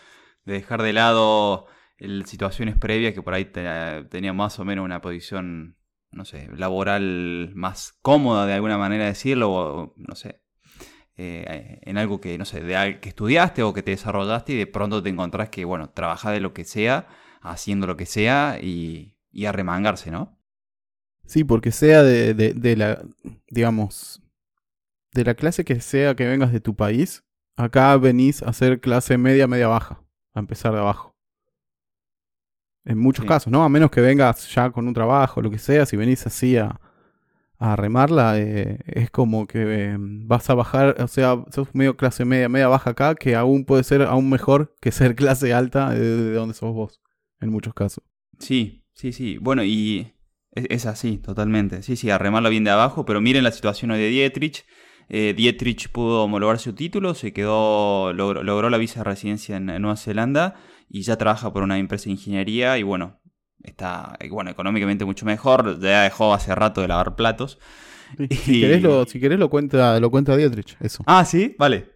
De 0.45 0.55
dejar 0.55 0.83
de 0.83 0.93
lado 0.93 1.67
el- 1.99 2.27
situaciones 2.27 2.77
previas 2.79 3.15
que 3.15 3.23
por 3.23 3.35
ahí 3.35 3.47
te- 3.47 4.05
tenía 4.11 4.33
más 4.33 4.59
o 4.61 4.65
menos 4.65 4.85
una 4.85 5.01
posición, 5.01 5.79
no 6.13 6.25
sé, 6.25 6.49
laboral 6.57 7.53
más 7.57 7.99
cómoda 8.03 8.47
de 8.47 8.55
alguna 8.55 8.79
manera 8.79 9.05
de 9.05 9.11
decirlo, 9.11 9.53
o 9.53 9.95
no 9.99 10.15
sé, 10.17 10.43
eh, 11.17 11.81
en 11.83 11.99
algo 11.99 12.21
que, 12.21 12.39
no 12.39 12.45
sé, 12.45 12.61
de 12.63 13.01
que 13.01 13.09
estudiaste 13.09 13.63
o 13.63 13.73
que 13.73 13.83
te 13.83 13.93
desarrollaste 13.93 14.53
y 14.55 14.57
de 14.59 14.67
pronto 14.67 15.03
te 15.03 15.09
encontrás 15.11 15.49
que, 15.51 15.65
bueno, 15.65 15.91
trabajás 15.91 16.33
de 16.33 16.41
lo 16.41 16.53
que 16.55 16.65
sea, 16.65 17.09
haciendo 17.43 17.87
lo 17.87 17.97
que 17.97 18.07
sea 18.07 18.59
y, 18.61 19.17
y 19.31 19.47
a 19.47 19.53
remangarse, 19.53 20.11
¿no? 20.11 20.39
Sí, 21.27 21.45
porque 21.45 21.73
sea 21.73 22.03
de, 22.03 22.35
de, 22.35 22.55
de 22.55 22.77
la, 22.77 23.03
digamos, 23.51 24.23
de 25.13 25.25
la 25.25 25.35
clase 25.35 25.65
que 25.65 25.81
sea 25.81 26.15
que 26.15 26.27
vengas 26.27 26.53
de 26.53 26.61
tu 26.61 26.77
país, 26.77 27.25
acá 27.57 27.97
venís 27.97 28.43
a 28.43 28.51
hacer 28.51 28.81
clase 28.81 29.19
media, 29.19 29.47
media 29.47 29.69
baja, 29.69 30.03
a 30.35 30.41
empezar 30.41 30.73
de 30.73 30.81
abajo. 30.81 31.17
En 32.85 32.99
muchos 32.99 33.25
Sí. 33.25 33.29
casos, 33.29 33.53
¿no? 33.53 33.65
A 33.65 33.69
menos 33.69 33.91
que 33.91 34.01
vengas 34.01 34.49
ya 34.55 34.71
con 34.71 34.87
un 34.87 34.95
trabajo, 34.95 35.43
lo 35.43 35.51
que 35.51 35.59
sea, 35.59 35.87
si 35.87 35.97
venís 35.97 36.25
así 36.27 36.57
a, 36.57 36.81
a 37.59 37.77
remarla, 37.77 38.39
eh, 38.39 38.79
es 38.87 39.11
como 39.11 39.47
que 39.47 39.63
eh, 39.63 39.97
vas 39.99 40.51
a 40.51 40.55
bajar, 40.55 40.97
o 41.01 41.09
sea, 41.09 41.45
sos 41.51 41.75
medio 41.75 41.97
clase 41.97 42.25
media, 42.25 42.49
media 42.49 42.69
baja 42.69 42.91
acá, 42.91 43.15
que 43.15 43.35
aún 43.35 43.65
puede 43.65 43.85
ser 43.85 44.03
aún 44.03 44.29
mejor 44.29 44.75
que 44.81 44.93
ser 44.93 45.15
clase 45.15 45.55
alta 45.55 45.91
de, 45.91 46.01
de 46.01 46.33
donde 46.35 46.55
sos 46.55 46.75
vos, 46.75 47.01
en 47.41 47.51
muchos 47.51 47.75
casos. 47.75 48.05
Sí, 48.39 48.85
sí, 48.93 49.13
sí. 49.13 49.39
Bueno, 49.39 49.65
y 49.65 50.13
es, 50.53 50.87
así, 50.87 51.19
totalmente. 51.19 51.83
Sí, 51.83 51.97
sí, 51.97 52.11
a 52.11 52.19
remarla 52.19 52.49
bien 52.49 52.65
de 52.65 52.71
abajo, 52.71 53.05
pero 53.05 53.21
miren 53.21 53.45
la 53.45 53.53
situación 53.53 53.91
hoy 53.91 53.99
de 53.99 54.09
Dietrich. 54.09 54.65
Eh, 55.09 55.35
Dietrich 55.37 55.91
pudo 55.91 56.25
homologar 56.25 56.59
su 56.59 56.75
título, 56.75 57.15
se 57.15 57.33
quedó, 57.33 58.13
logró, 58.13 58.43
logró 58.43 58.71
la 58.71 58.79
visa 58.79 59.01
de 59.01 59.05
residencia 59.05 59.57
en, 59.57 59.71
en 59.71 59.83
Nueva 59.83 59.97
Zelanda 59.97 60.57
y 60.89 61.03
ya 61.03 61.17
trabaja 61.17 61.53
por 61.53 61.63
una 61.63 61.79
empresa 61.79 62.07
de 62.07 62.13
ingeniería 62.13 62.79
y 62.79 62.83
bueno, 62.83 63.21
está 63.67 64.17
eh, 64.21 64.29
bueno, 64.31 64.51
económicamente 64.51 65.05
mucho 65.05 65.27
mejor, 65.27 65.81
ya 65.81 66.03
dejó 66.03 66.35
hace 66.35 66.55
rato 66.55 66.81
de 66.83 66.89
lavar 66.89 67.17
platos. 67.17 67.59
Si 68.31 68.61
querés 68.61 68.83
lo, 68.83 69.05
si 69.07 69.21
querés 69.21 69.39
lo 69.39 69.51
cuenta, 69.51 69.99
lo 70.01 70.11
cuenta 70.11 70.37
Dietrich, 70.37 70.77
eso. 70.81 71.03
Ah, 71.07 71.25
sí, 71.25 71.57
vale. 71.59 71.91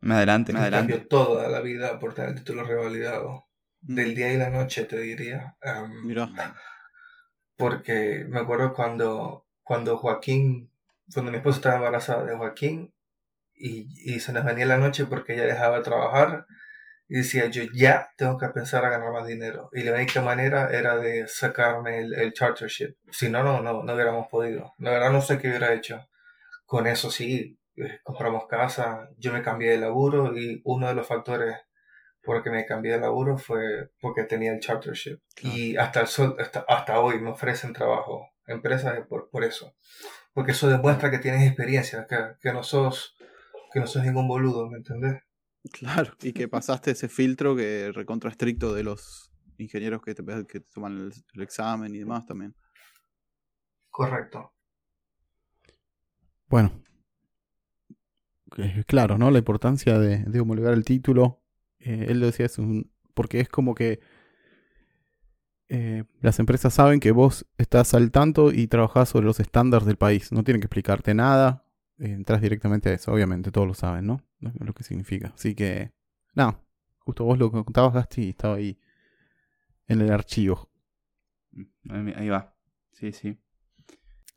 Me 0.00 0.14
adelante, 0.14 0.52
me 0.52 0.58
Me 0.58 0.62
adelante. 0.64 0.94
cambió 0.94 1.08
toda 1.08 1.48
la 1.48 1.60
vida 1.60 1.98
por 1.98 2.14
tener 2.14 2.30
el 2.30 2.36
título 2.36 2.64
revalidado. 2.64 3.46
Del 3.80 4.14
día 4.14 4.32
y 4.32 4.36
la 4.36 4.50
noche, 4.50 4.84
te 4.84 4.98
diría. 4.98 5.56
Am, 5.62 5.92
Mirá. 6.02 6.28
porque 7.56 8.24
me 8.28 8.40
acuerdo 8.40 8.72
cuando, 8.74 9.46
cuando 9.62 9.96
Joaquín, 9.98 10.70
cuando 11.12 11.30
mi 11.30 11.38
esposa 11.38 11.58
estaba 11.58 11.76
embarazada 11.76 12.24
de 12.24 12.36
Joaquín, 12.36 12.92
y, 13.54 13.88
y 14.14 14.20
se 14.20 14.32
nos 14.32 14.44
venía 14.44 14.66
la 14.66 14.78
noche 14.78 15.06
porque 15.06 15.34
ella 15.34 15.46
dejaba 15.46 15.78
de 15.78 15.84
trabajar, 15.84 16.46
y 17.08 17.18
decía 17.18 17.46
yo 17.46 17.62
ya 17.74 18.10
tengo 18.16 18.38
que 18.38 18.48
pensar 18.48 18.84
a 18.84 18.90
ganar 18.90 19.12
más 19.12 19.26
dinero. 19.26 19.70
Y 19.72 19.82
la 19.82 19.94
única 19.94 20.20
manera 20.20 20.70
era 20.70 20.96
de 20.96 21.26
sacarme 21.26 22.00
el, 22.00 22.14
el 22.14 22.32
chartership. 22.32 22.96
Si 23.10 23.28
no, 23.28 23.42
no, 23.42 23.62
no, 23.62 23.82
no 23.82 23.94
hubiéramos 23.94 24.28
podido. 24.28 24.74
La 24.78 24.90
verdad 24.90 25.10
no 25.10 25.22
sé 25.22 25.38
qué 25.38 25.48
hubiera 25.48 25.72
hecho. 25.72 26.06
Con 26.66 26.86
eso 26.86 27.10
sí, 27.10 27.58
eh, 27.76 28.00
compramos 28.02 28.46
casa, 28.46 29.08
yo 29.16 29.32
me 29.32 29.42
cambié 29.42 29.70
de 29.70 29.78
laburo 29.78 30.36
y 30.36 30.60
uno 30.64 30.88
de 30.88 30.94
los 30.94 31.06
factores 31.06 31.56
por 32.22 32.42
que 32.42 32.50
me 32.50 32.66
cambié 32.66 32.92
de 32.92 33.00
laburo 33.00 33.38
fue 33.38 33.90
porque 34.00 34.24
tenía 34.24 34.52
el 34.52 34.60
chartership. 34.60 35.18
Y 35.42 35.76
hasta, 35.76 36.00
el 36.00 36.06
sol, 36.08 36.36
hasta, 36.38 36.64
hasta 36.68 37.00
hoy 37.00 37.20
me 37.20 37.30
ofrecen 37.30 37.72
trabajo 37.72 38.28
empresas 38.46 39.00
por, 39.08 39.30
por 39.30 39.44
eso. 39.44 39.74
Porque 40.34 40.52
eso 40.52 40.68
demuestra 40.68 41.10
que 41.10 41.18
tienes 41.18 41.46
experiencia, 41.46 42.06
que, 42.06 42.16
que 42.40 42.52
no 42.52 42.62
sos 42.62 43.16
que 43.72 43.80
no 43.80 43.86
sos 43.86 44.02
ningún 44.02 44.28
boludo, 44.28 44.68
¿me 44.68 44.78
entendés? 44.78 45.22
Claro, 45.72 46.14
y 46.22 46.32
que 46.32 46.48
pasaste 46.48 46.92
ese 46.92 47.08
filtro 47.08 47.54
que 47.54 47.92
recontra 47.92 48.30
estricto 48.30 48.74
de 48.74 48.84
los 48.84 49.30
ingenieros 49.58 50.02
que 50.02 50.14
te, 50.14 50.24
que 50.46 50.60
te 50.60 50.70
toman 50.72 50.96
el, 50.96 51.12
el 51.34 51.42
examen 51.42 51.94
y 51.94 51.98
demás 51.98 52.26
también. 52.26 52.54
Correcto. 53.90 54.52
Bueno, 56.48 56.82
eh, 58.56 58.84
claro, 58.86 59.18
¿no? 59.18 59.30
La 59.30 59.38
importancia 59.38 59.98
de, 59.98 60.24
de 60.24 60.40
homologar 60.40 60.72
el 60.72 60.84
título. 60.84 61.42
Eh, 61.80 62.06
él 62.08 62.20
lo 62.20 62.26
decía, 62.26 62.46
es 62.46 62.58
un, 62.58 62.90
porque 63.14 63.40
es 63.40 63.48
como 63.48 63.74
que 63.74 64.00
eh, 65.68 66.04
las 66.20 66.38
empresas 66.38 66.72
saben 66.72 67.00
que 67.00 67.12
vos 67.12 67.46
estás 67.58 67.92
al 67.92 68.10
tanto 68.10 68.52
y 68.52 68.68
trabajás 68.68 69.10
sobre 69.10 69.26
los 69.26 69.40
estándares 69.40 69.86
del 69.86 69.96
país. 69.96 70.32
No 70.32 70.44
tienen 70.44 70.60
que 70.60 70.66
explicarte 70.66 71.14
nada. 71.14 71.64
Eh, 71.98 72.12
entras 72.12 72.40
directamente 72.40 72.88
a 72.90 72.92
eso, 72.94 73.12
obviamente, 73.12 73.50
todos 73.50 73.66
lo 73.66 73.74
saben, 73.74 74.06
¿no? 74.06 74.22
Lo, 74.40 74.72
que 74.72 74.84
significa. 74.84 75.32
Así 75.34 75.54
que, 75.54 75.92
no, 76.34 76.64
justo 77.00 77.24
vos 77.24 77.38
lo 77.38 77.50
contabas, 77.50 77.94
Gasti, 77.94 78.22
y 78.24 78.28
estaba 78.30 78.54
ahí 78.56 78.78
en 79.86 80.00
el 80.00 80.12
archivo. 80.12 80.70
Ahí 81.90 82.12
ahí 82.16 82.28
va. 82.28 82.54
Sí, 82.92 83.12
sí. 83.12 83.38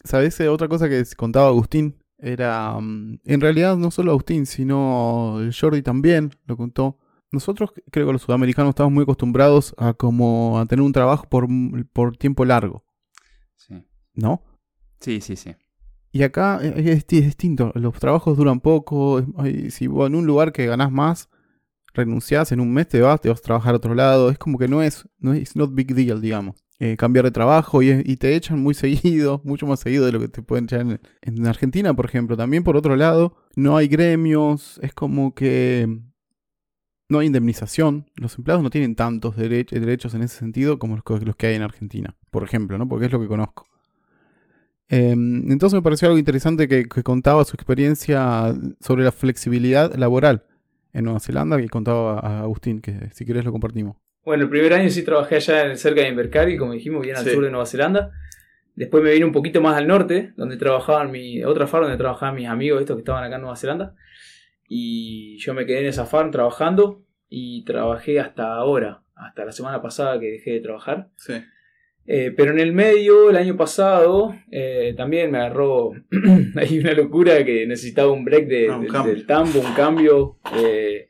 ¿Sabes? 0.03 0.39
Eh, 0.39 0.47
Otra 0.49 0.67
cosa 0.67 0.89
que 0.89 1.03
contaba 1.15 1.47
Agustín 1.47 2.01
era, 2.17 2.79
mm, 2.79 3.19
en 3.25 3.41
realidad 3.41 3.77
no 3.77 3.91
solo 3.91 4.11
Agustín, 4.11 4.45
sino 4.45 5.39
el 5.39 5.53
Jordi 5.53 5.81
también 5.81 6.31
lo 6.45 6.57
contó. 6.57 6.97
Nosotros, 7.31 7.71
creo 7.91 8.07
que 8.07 8.13
los 8.13 8.23
sudamericanos 8.23 8.69
estamos 8.69 8.91
muy 8.91 9.03
acostumbrados 9.03 9.73
a 9.77 9.93
como 9.93 10.59
a 10.59 10.65
tener 10.65 10.83
un 10.83 10.91
trabajo 10.91 11.27
por, 11.29 11.47
por 11.93 12.17
tiempo 12.17 12.43
largo, 12.43 12.83
Sí, 13.55 13.85
¿no? 14.13 14.43
sí, 14.99 15.21
sí. 15.21 15.35
sí. 15.35 15.55
Y 16.11 16.23
acá 16.23 16.59
eh, 16.61 16.73
es, 16.77 17.07
di- 17.07 17.19
es 17.19 17.25
distinto, 17.25 17.71
los 17.75 17.93
trabajos 17.99 18.37
duran 18.37 18.59
poco, 18.59 19.23
si 19.69 19.87
vos 19.87 20.07
en 20.07 20.15
un 20.15 20.25
lugar 20.25 20.51
que 20.51 20.65
ganás 20.65 20.91
más, 20.91 21.29
renunciás, 21.93 22.51
en 22.51 22.59
un 22.61 22.73
mes 22.73 22.87
te 22.89 23.01
vas, 23.01 23.21
te 23.21 23.29
vas 23.29 23.39
a 23.39 23.43
trabajar 23.43 23.73
a 23.73 23.77
otro 23.77 23.95
lado, 23.95 24.29
es 24.29 24.37
como 24.37 24.57
que 24.59 24.67
no 24.67 24.83
es, 24.83 25.07
no 25.19 25.33
es 25.33 25.55
not 25.55 25.73
big 25.75 25.95
deal, 25.95 26.21
digamos. 26.21 26.63
Eh, 26.79 26.97
cambiar 26.97 27.25
de 27.25 27.31
trabajo 27.31 27.83
y, 27.83 27.91
y 28.05 28.17
te 28.17 28.35
echan 28.35 28.59
muy 28.61 28.73
seguido, 28.75 29.41
mucho 29.45 29.67
más 29.67 29.81
seguido 29.81 30.05
de 30.05 30.11
lo 30.13 30.19
que 30.19 30.29
te 30.29 30.43
pueden 30.43 30.65
echar 30.65 30.81
en, 30.81 30.99
en 31.21 31.47
Argentina, 31.47 31.93
por 31.95 32.05
ejemplo. 32.05 32.37
También 32.37 32.63
por 32.63 32.77
otro 32.77 32.95
lado, 32.95 33.35
no 33.55 33.77
hay 33.77 33.87
gremios, 33.87 34.79
es 34.83 34.93
como 34.93 35.35
que 35.35 35.99
no 37.09 37.19
hay 37.19 37.27
indemnización. 37.27 38.09
Los 38.15 38.37
empleados 38.37 38.63
no 38.63 38.69
tienen 38.69 38.95
tantos 38.95 39.35
dere- 39.35 39.69
derechos 39.69 40.13
en 40.13 40.23
ese 40.23 40.37
sentido 40.37 40.79
como 40.79 40.95
los, 40.95 41.23
los 41.23 41.35
que 41.35 41.47
hay 41.47 41.55
en 41.55 41.61
Argentina, 41.61 42.15
por 42.31 42.43
ejemplo, 42.43 42.77
¿no? 42.77 42.87
Porque 42.87 43.05
es 43.07 43.11
lo 43.11 43.19
que 43.19 43.27
conozco. 43.27 43.67
Eh, 44.91 45.11
entonces 45.13 45.73
me 45.73 45.81
pareció 45.81 46.07
algo 46.09 46.17
interesante 46.19 46.67
que, 46.67 46.83
que 46.85 47.01
contaba 47.03 47.43
su 47.45 47.55
experiencia 47.55 48.53
sobre 48.81 49.03
la 49.03 49.11
flexibilidad 49.11 49.95
laboral 49.95 50.43
en 50.93 51.05
Nueva 51.05 51.19
Zelanda, 51.21 51.57
que 51.57 51.69
contaba 51.69 52.19
a 52.19 52.41
Agustín, 52.41 52.81
que 52.81 53.09
si 53.13 53.25
querés 53.25 53.45
lo 53.45 53.51
compartimos. 53.53 53.95
Bueno, 54.25 54.43
el 54.43 54.49
primer 54.49 54.73
año 54.73 54.89
sí 54.89 55.03
trabajé 55.03 55.35
allá 55.37 55.65
en- 55.71 55.77
cerca 55.77 56.01
de 56.01 56.09
Invercargill, 56.09 56.59
como 56.59 56.73
dijimos, 56.73 57.01
bien 57.01 57.15
al 57.15 57.23
Sí. 57.23 57.31
sur 57.31 57.43
de 57.43 57.49
Nueva 57.49 57.65
Zelanda. 57.65 58.11
Después 58.75 59.03
me 59.03 59.11
vine 59.11 59.25
un 59.25 59.31
poquito 59.31 59.61
más 59.61 59.75
al 59.77 59.87
norte, 59.87 60.33
donde 60.37 60.57
trabajaban 60.57 61.09
mi, 61.11 61.43
otra 61.43 61.67
farm 61.67 61.83
donde 61.85 61.97
trabajaban 61.97 62.35
mis 62.35 62.47
amigos, 62.47 62.81
estos 62.81 62.97
que 62.97 63.01
estaban 63.01 63.23
acá 63.23 63.35
en 63.35 63.41
Nueva 63.41 63.55
Zelanda. 63.55 63.95
Y 64.67 65.37
yo 65.39 65.53
me 65.53 65.65
quedé 65.65 65.79
en 65.79 65.85
esa 65.87 66.05
farm 66.05 66.31
trabajando 66.31 67.03
y 67.29 67.63
trabajé 67.65 68.19
hasta 68.19 68.53
ahora, 68.55 69.03
hasta 69.15 69.45
la 69.45 69.51
semana 69.51 69.81
pasada 69.81 70.19
que 70.19 70.27
dejé 70.31 70.51
de 70.51 70.59
trabajar. 70.61 71.09
Sí. 71.17 71.33
Eh, 72.13 72.33
pero 72.35 72.51
en 72.51 72.59
el 72.59 72.73
medio, 72.73 73.29
el 73.29 73.37
año 73.37 73.55
pasado, 73.55 74.35
eh, 74.51 74.93
también 74.97 75.31
me 75.31 75.37
agarró 75.37 75.91
hay 76.57 76.79
una 76.79 76.93
locura 76.93 77.45
que 77.45 77.65
necesitaba 77.65 78.11
un 78.11 78.25
break 78.25 78.47
de- 78.47 78.67
Ah, 78.69 78.77
un 78.77 78.85
del- 79.07 79.25
tambo, 79.25 79.59
un 79.61 79.73
cambio. 79.73 80.37
eh, 80.57 81.07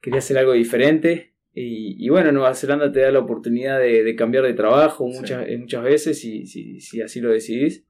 quería 0.00 0.18
hacer 0.18 0.36
algo 0.38 0.52
diferente. 0.54 1.34
Y, 1.54 2.04
y 2.04 2.08
bueno, 2.08 2.32
Nueva 2.32 2.52
Zelanda 2.54 2.90
te 2.90 2.98
da 3.00 3.12
la 3.12 3.20
oportunidad 3.20 3.78
de, 3.78 4.02
de 4.02 4.16
cambiar 4.16 4.42
de 4.44 4.54
trabajo 4.54 5.06
muchas, 5.06 5.48
eh, 5.48 5.56
muchas 5.56 5.84
veces 5.84 6.18
si, 6.20 6.46
si, 6.46 6.80
si 6.80 7.00
así 7.00 7.20
lo 7.20 7.30
decidís. 7.30 7.86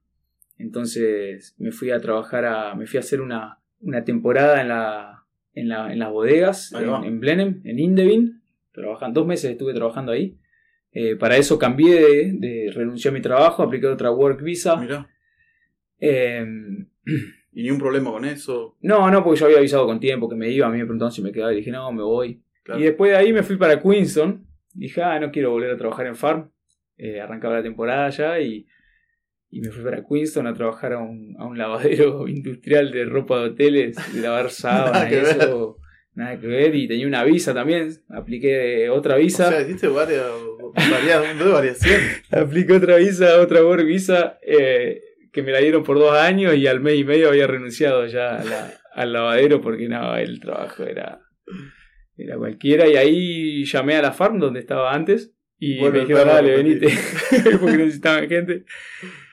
Entonces 0.59 1.55
me 1.57 1.71
fui 1.71 1.91
a 1.91 1.99
trabajar 1.99 2.45
a. 2.45 2.75
me 2.75 2.85
fui 2.85 2.97
a 2.97 3.01
hacer 3.01 3.21
una, 3.21 3.59
una 3.79 4.03
temporada 4.03 4.61
en 4.61 4.67
la. 4.69 5.11
En, 5.57 5.69
la, 5.69 5.91
en 5.93 5.99
las 5.99 6.11
bodegas, 6.11 6.73
en, 6.73 7.05
en 7.05 7.19
Blenheim, 7.21 7.61
en 7.63 7.79
Indevin. 7.79 8.41
Trabajan, 8.73 9.13
dos 9.13 9.25
meses 9.25 9.49
estuve 9.51 9.73
trabajando 9.73 10.11
ahí. 10.11 10.37
Eh, 10.97 11.17
para 11.17 11.35
eso 11.35 11.59
cambié 11.59 11.99
de, 11.99 12.31
de 12.35 12.71
renuncié 12.73 13.09
a 13.09 13.13
mi 13.13 13.21
trabajo, 13.21 13.61
apliqué 13.61 13.85
otra 13.85 14.11
work 14.11 14.41
visa. 14.41 14.77
Mirá. 14.77 15.09
Eh, 15.99 16.45
¿Y 17.51 17.63
ni 17.63 17.69
un 17.69 17.77
problema 17.77 18.11
con 18.11 18.23
eso? 18.23 18.77
no, 18.81 19.11
no, 19.11 19.21
porque 19.21 19.41
yo 19.41 19.45
había 19.45 19.57
avisado 19.57 19.85
con 19.85 19.99
tiempo 19.99 20.29
que 20.29 20.37
me 20.37 20.49
iba. 20.49 20.67
A 20.67 20.69
mí 20.69 20.77
me 20.77 20.85
preguntaron 20.85 21.11
si 21.11 21.21
me 21.21 21.33
quedaba 21.33 21.51
y 21.51 21.57
dije, 21.57 21.69
no, 21.69 21.91
me 21.91 22.01
voy. 22.01 22.41
Claro. 22.63 22.79
Y 22.79 22.83
después 22.85 23.11
de 23.11 23.17
ahí 23.17 23.33
me 23.33 23.43
fui 23.43 23.57
para 23.57 23.81
Queenston. 23.81 24.47
Dije, 24.73 25.03
ah, 25.03 25.19
no 25.19 25.31
quiero 25.31 25.51
volver 25.51 25.71
a 25.71 25.77
trabajar 25.77 26.07
en 26.07 26.15
farm. 26.15 26.49
Eh, 26.97 27.19
arrancaba 27.19 27.55
la 27.55 27.63
temporada 27.63 28.09
ya 28.11 28.39
y, 28.39 28.65
y 29.49 29.59
me 29.59 29.71
fui 29.71 29.83
para 29.83 30.01
Queenston 30.05 30.47
a 30.47 30.53
trabajar 30.53 30.93
a 30.93 30.99
un, 30.99 31.35
a 31.37 31.45
un 31.45 31.57
lavadero 31.57 32.25
industrial 32.29 32.89
de 32.91 33.03
ropa 33.03 33.39
de 33.39 33.49
hoteles, 33.49 34.13
de 34.13 34.21
lavar 34.21 34.49
sábana 34.49 34.91
Nada 35.09 35.11
y 35.11 35.15
eso. 35.15 35.77
Nada 36.15 36.39
que 36.39 36.47
ver. 36.47 36.73
Y 36.75 36.87
tenía 36.87 37.05
una 37.07 37.23
visa 37.23 37.53
también, 37.53 37.89
apliqué 38.09 38.89
otra 38.89 39.15
visa. 39.17 39.47
O 39.47 39.51
sea, 39.51 39.61
hiciste 39.61 39.87
varias, 39.87 40.23
variaciones. 40.73 42.23
Apliqué 42.31 42.73
otra 42.73 42.97
visa, 42.97 43.39
otra 43.39 43.63
work 43.63 43.85
visa, 43.85 44.39
eh, 44.41 45.01
que 45.31 45.43
me 45.43 45.51
la 45.51 45.59
dieron 45.59 45.83
por 45.83 45.99
dos 45.99 46.15
años 46.17 46.55
y 46.55 46.65
al 46.67 46.79
mes 46.79 46.95
y 46.97 47.03
medio 47.03 47.29
había 47.29 47.47
renunciado 47.47 48.05
ya 48.07 48.37
a 48.37 48.43
la- 48.43 48.73
al 48.93 49.11
lavadero 49.11 49.59
porque 49.61 49.89
no, 49.89 50.15
el 50.15 50.39
trabajo 50.39 50.83
era, 50.83 51.19
era 52.17 52.37
cualquiera. 52.37 52.87
Y 52.87 52.95
ahí 52.95 53.65
llamé 53.65 53.95
a 53.95 54.01
la 54.01 54.13
farm 54.13 54.39
donde 54.39 54.61
estaba 54.61 54.93
antes 54.93 55.33
y 55.59 55.79
Bueno, 55.79 55.95
me 55.95 55.99
dijeron, 56.01 56.27
dale, 56.27 56.55
venite, 56.55 56.87
porque 57.59 57.77
necesitaban 57.77 58.27
gente. 58.29 58.63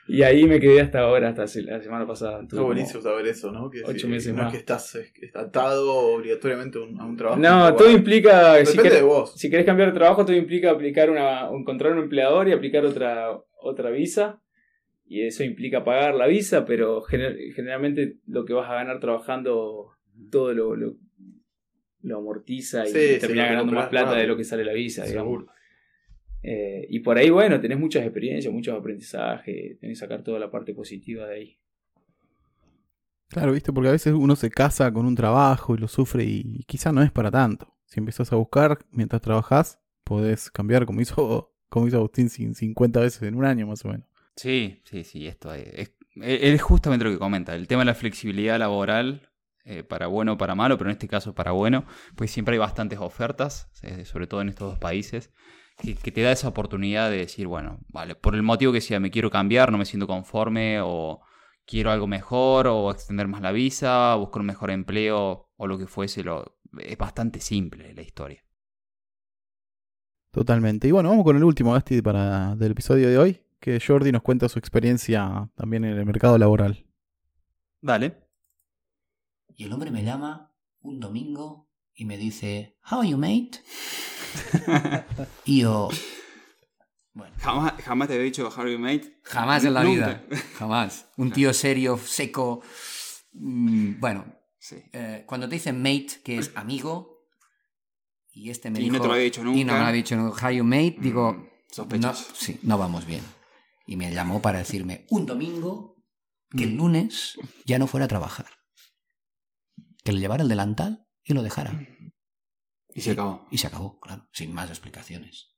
Y 0.05 0.21
ahí 0.23 0.45
me 0.45 0.59
quedé 0.59 0.81
hasta 0.81 0.99
ahora, 0.99 1.29
hasta 1.29 1.43
la 1.61 1.81
semana 1.81 2.05
pasada. 2.05 2.41
Está 2.41 2.59
buenísimo 2.61 3.01
saber 3.01 3.25
eso, 3.27 3.51
¿no? 3.51 3.69
Que 3.69 3.83
ocho 3.85 3.99
si- 3.99 4.07
meses 4.07 4.33
no 4.33 4.39
es 4.39 4.43
más. 4.45 4.51
que 4.53 4.57
estás 4.59 4.97
atado 5.33 5.93
obligatoriamente 6.15 6.77
a 6.77 6.81
un, 6.81 7.15
trabajo. 7.15 7.39
No, 7.39 7.73
todo 7.75 7.89
implica, 7.89 8.55
si 8.65 8.71
Depende 8.77 8.83
querés, 8.83 8.99
de 8.99 9.01
vos. 9.05 9.33
si 9.39 9.49
querés 9.49 9.65
cambiar 9.65 9.93
de 9.93 9.97
trabajo, 9.99 10.25
todo 10.25 10.35
implica 10.35 10.71
aplicar 10.71 11.09
una, 11.09 11.47
encontrar 11.49 11.93
un 11.93 11.99
empleador 11.99 12.49
y 12.49 12.51
aplicar 12.51 12.85
otra, 12.85 13.29
otra 13.61 13.89
visa. 13.91 14.41
Y 15.05 15.21
eso 15.21 15.43
implica 15.43 15.83
pagar 15.85 16.15
la 16.15 16.27
visa, 16.27 16.65
pero 16.65 17.01
gener- 17.03 17.53
generalmente 17.53 18.17
lo 18.27 18.43
que 18.45 18.53
vas 18.53 18.69
a 18.69 18.73
ganar 18.75 18.99
trabajando 18.99 19.91
todo 20.31 20.53
lo, 20.53 20.75
lo, 20.75 20.95
lo 22.01 22.17
amortiza 22.17 22.85
y 22.85 22.89
Sí, 22.89 23.27
lo 23.27 23.35
ganando 23.35 23.71
más 23.71 23.87
plata 23.87 24.15
de 24.15 24.27
lo 24.27 24.35
que 24.35 24.43
sale 24.43 24.65
la 24.65 24.73
visa, 24.73 25.05
digamos. 25.05 25.45
Eh, 26.43 26.85
y 26.89 26.99
por 26.99 27.17
ahí, 27.17 27.29
bueno, 27.29 27.59
tenés 27.61 27.79
muchas 27.79 28.03
experiencias, 28.03 28.53
muchos 28.53 28.77
aprendizajes, 28.77 29.79
tenés 29.79 29.97
que 29.99 30.05
sacar 30.05 30.23
toda 30.23 30.39
la 30.39 30.51
parte 30.51 30.73
positiva 30.73 31.27
de 31.27 31.35
ahí. 31.35 31.59
Claro, 33.29 33.51
viste, 33.53 33.73
porque 33.73 33.89
a 33.89 33.93
veces 33.93 34.13
uno 34.13 34.35
se 34.35 34.51
casa 34.51 34.91
con 34.93 35.05
un 35.05 35.15
trabajo 35.15 35.73
y 35.75 35.79
lo 35.79 35.87
sufre 35.87 36.23
y 36.23 36.63
quizá 36.67 36.91
no 36.91 37.01
es 37.01 37.11
para 37.11 37.31
tanto. 37.31 37.73
Si 37.85 37.99
empiezas 37.99 38.31
a 38.31 38.35
buscar 38.35 38.77
mientras 38.91 39.21
trabajás, 39.21 39.79
podés 40.03 40.51
cambiar 40.51 40.85
como 40.85 41.01
hizo, 41.01 41.55
como 41.69 41.87
hizo 41.87 41.97
Agustín 41.97 42.29
cin- 42.29 42.53
50 42.53 42.99
veces 42.99 43.23
en 43.23 43.35
un 43.35 43.45
año 43.45 43.65
más 43.67 43.83
o 43.85 43.89
menos. 43.89 44.07
Sí, 44.35 44.81
sí, 44.85 45.03
sí, 45.03 45.27
esto 45.27 45.53
es, 45.53 45.67
es, 45.73 45.91
es 46.21 46.61
justamente 46.61 47.05
lo 47.05 47.11
que 47.11 47.19
comenta, 47.19 47.55
el 47.55 47.67
tema 47.67 47.81
de 47.81 47.85
la 47.85 47.93
flexibilidad 47.95 48.57
laboral, 48.57 49.29
eh, 49.65 49.83
para 49.83 50.07
bueno 50.07 50.33
o 50.33 50.37
para 50.37 50.55
malo, 50.55 50.77
pero 50.77 50.89
en 50.89 50.93
este 50.93 51.07
caso 51.07 51.33
para 51.35 51.51
bueno, 51.51 51.85
pues 52.15 52.31
siempre 52.31 52.53
hay 52.53 52.59
bastantes 52.59 52.99
ofertas, 52.99 53.69
eh, 53.83 54.05
sobre 54.05 54.27
todo 54.27 54.41
en 54.41 54.49
estos 54.49 54.71
dos 54.71 54.79
países, 54.79 55.31
que, 55.83 55.95
que 55.95 56.11
te 56.11 56.21
da 56.21 56.31
esa 56.31 56.47
oportunidad 56.47 57.09
de 57.09 57.17
decir, 57.17 57.47
bueno, 57.47 57.79
vale, 57.89 58.15
por 58.15 58.35
el 58.35 58.43
motivo 58.43 58.71
que 58.71 58.81
sea, 58.81 58.99
me 58.99 59.11
quiero 59.11 59.29
cambiar, 59.29 59.71
no 59.71 59.77
me 59.77 59.85
siento 59.85 60.07
conforme, 60.07 60.79
o 60.81 61.21
quiero 61.65 61.91
algo 61.91 62.07
mejor, 62.07 62.67
o 62.67 62.91
extender 62.91 63.27
más 63.27 63.41
la 63.41 63.51
visa, 63.51 64.15
buscar 64.15 64.41
un 64.41 64.47
mejor 64.47 64.71
empleo, 64.71 65.49
o 65.55 65.67
lo 65.67 65.77
que 65.77 65.87
fuese, 65.87 66.23
lo, 66.23 66.57
es 66.79 66.97
bastante 66.97 67.39
simple 67.39 67.93
la 67.93 68.01
historia. 68.01 68.43
Totalmente. 70.31 70.87
Y 70.87 70.91
bueno, 70.91 71.09
vamos 71.09 71.23
con 71.23 71.37
el 71.37 71.43
último, 71.43 71.73
Gasti, 71.73 72.01
para, 72.01 72.55
del 72.55 72.71
episodio 72.71 73.07
de 73.07 73.17
hoy, 73.17 73.41
que 73.59 73.79
Jordi 73.79 74.11
nos 74.11 74.23
cuenta 74.23 74.49
su 74.49 74.57
experiencia 74.57 75.49
también 75.55 75.85
en 75.85 75.97
el 75.97 76.05
mercado 76.05 76.37
laboral. 76.37 76.85
Dale. 77.81 78.23
Y 79.55 79.65
el 79.65 79.73
hombre 79.73 79.91
me 79.91 80.03
llama 80.03 80.51
un 80.81 80.99
domingo 80.99 81.69
y 81.93 82.05
me 82.05 82.17
dice, 82.17 82.77
How 82.89 83.01
are 83.01 83.09
you, 83.09 83.17
mate? 83.17 83.61
y 85.45 85.61
yo, 85.61 85.89
bueno, 87.13 87.35
Jamás, 87.39 87.73
jamás 87.83 88.07
te 88.07 88.13
había 88.15 88.25
dicho 88.25 88.51
Harvey 88.55 88.77
Mate. 88.77 89.19
jamás 89.23 89.63
en 89.65 89.73
la 89.73 89.83
Nunca. 89.83 90.07
vida, 90.29 90.43
jamás. 90.57 91.07
Un 91.17 91.31
tío 91.31 91.53
serio, 91.53 91.97
seco. 91.97 92.61
mm, 93.33 93.99
Bueno, 93.99 94.25
Sí. 94.59 94.77
eh, 94.93 95.23
cuando 95.27 95.47
te 95.49 95.55
dicen 95.55 95.81
mate, 95.81 96.21
que 96.23 96.37
es 96.37 96.51
amigo, 96.55 97.27
y 98.31 98.49
este 98.49 98.71
me 98.71 98.79
Y 98.79 98.83
dijo... 98.83 98.93
no 98.95 99.01
te 99.01 99.07
lo 99.07 99.13
había 99.13 99.25
dicho 99.25 99.43
nunca. 99.43 99.59
Y 99.59 99.63
no 99.65 99.73
me 99.73 99.79
lo 99.79 99.85
había 99.85 99.97
dicho 99.97 100.15
nunca. 100.15 100.41
How 100.41 100.47
are 100.47 100.55
you, 100.55 100.63
mate? 100.63 100.95
Digo, 100.99 101.33
Mm, 101.33 101.99
no, 101.99 102.13
sí, 102.13 102.59
no 102.63 102.77
vamos 102.77 103.05
bien. 103.07 103.21
Y 103.87 103.95
me 103.95 104.13
llamó 104.13 104.41
para 104.43 104.59
decirme 104.59 105.05
un 105.09 105.25
domingo 105.25 105.97
que 106.55 106.63
el 106.65 106.75
lunes 106.75 107.35
ya 107.65 107.79
no 107.79 107.87
fuera 107.87 108.05
a 108.05 108.07
trabajar. 108.07 108.45
Que 110.03 110.11
le 110.13 110.19
llevara 110.19 110.43
el 110.43 110.49
delantal 110.49 111.07
y 111.23 111.33
lo 111.33 111.41
dejara. 111.41 111.71
Y 112.95 113.01
se 113.01 113.11
acabó. 113.11 113.47
Y 113.51 113.57
se 113.57 113.67
acabó, 113.67 113.99
claro, 113.99 114.27
sin 114.31 114.53
más 114.53 114.69
explicaciones. 114.69 115.55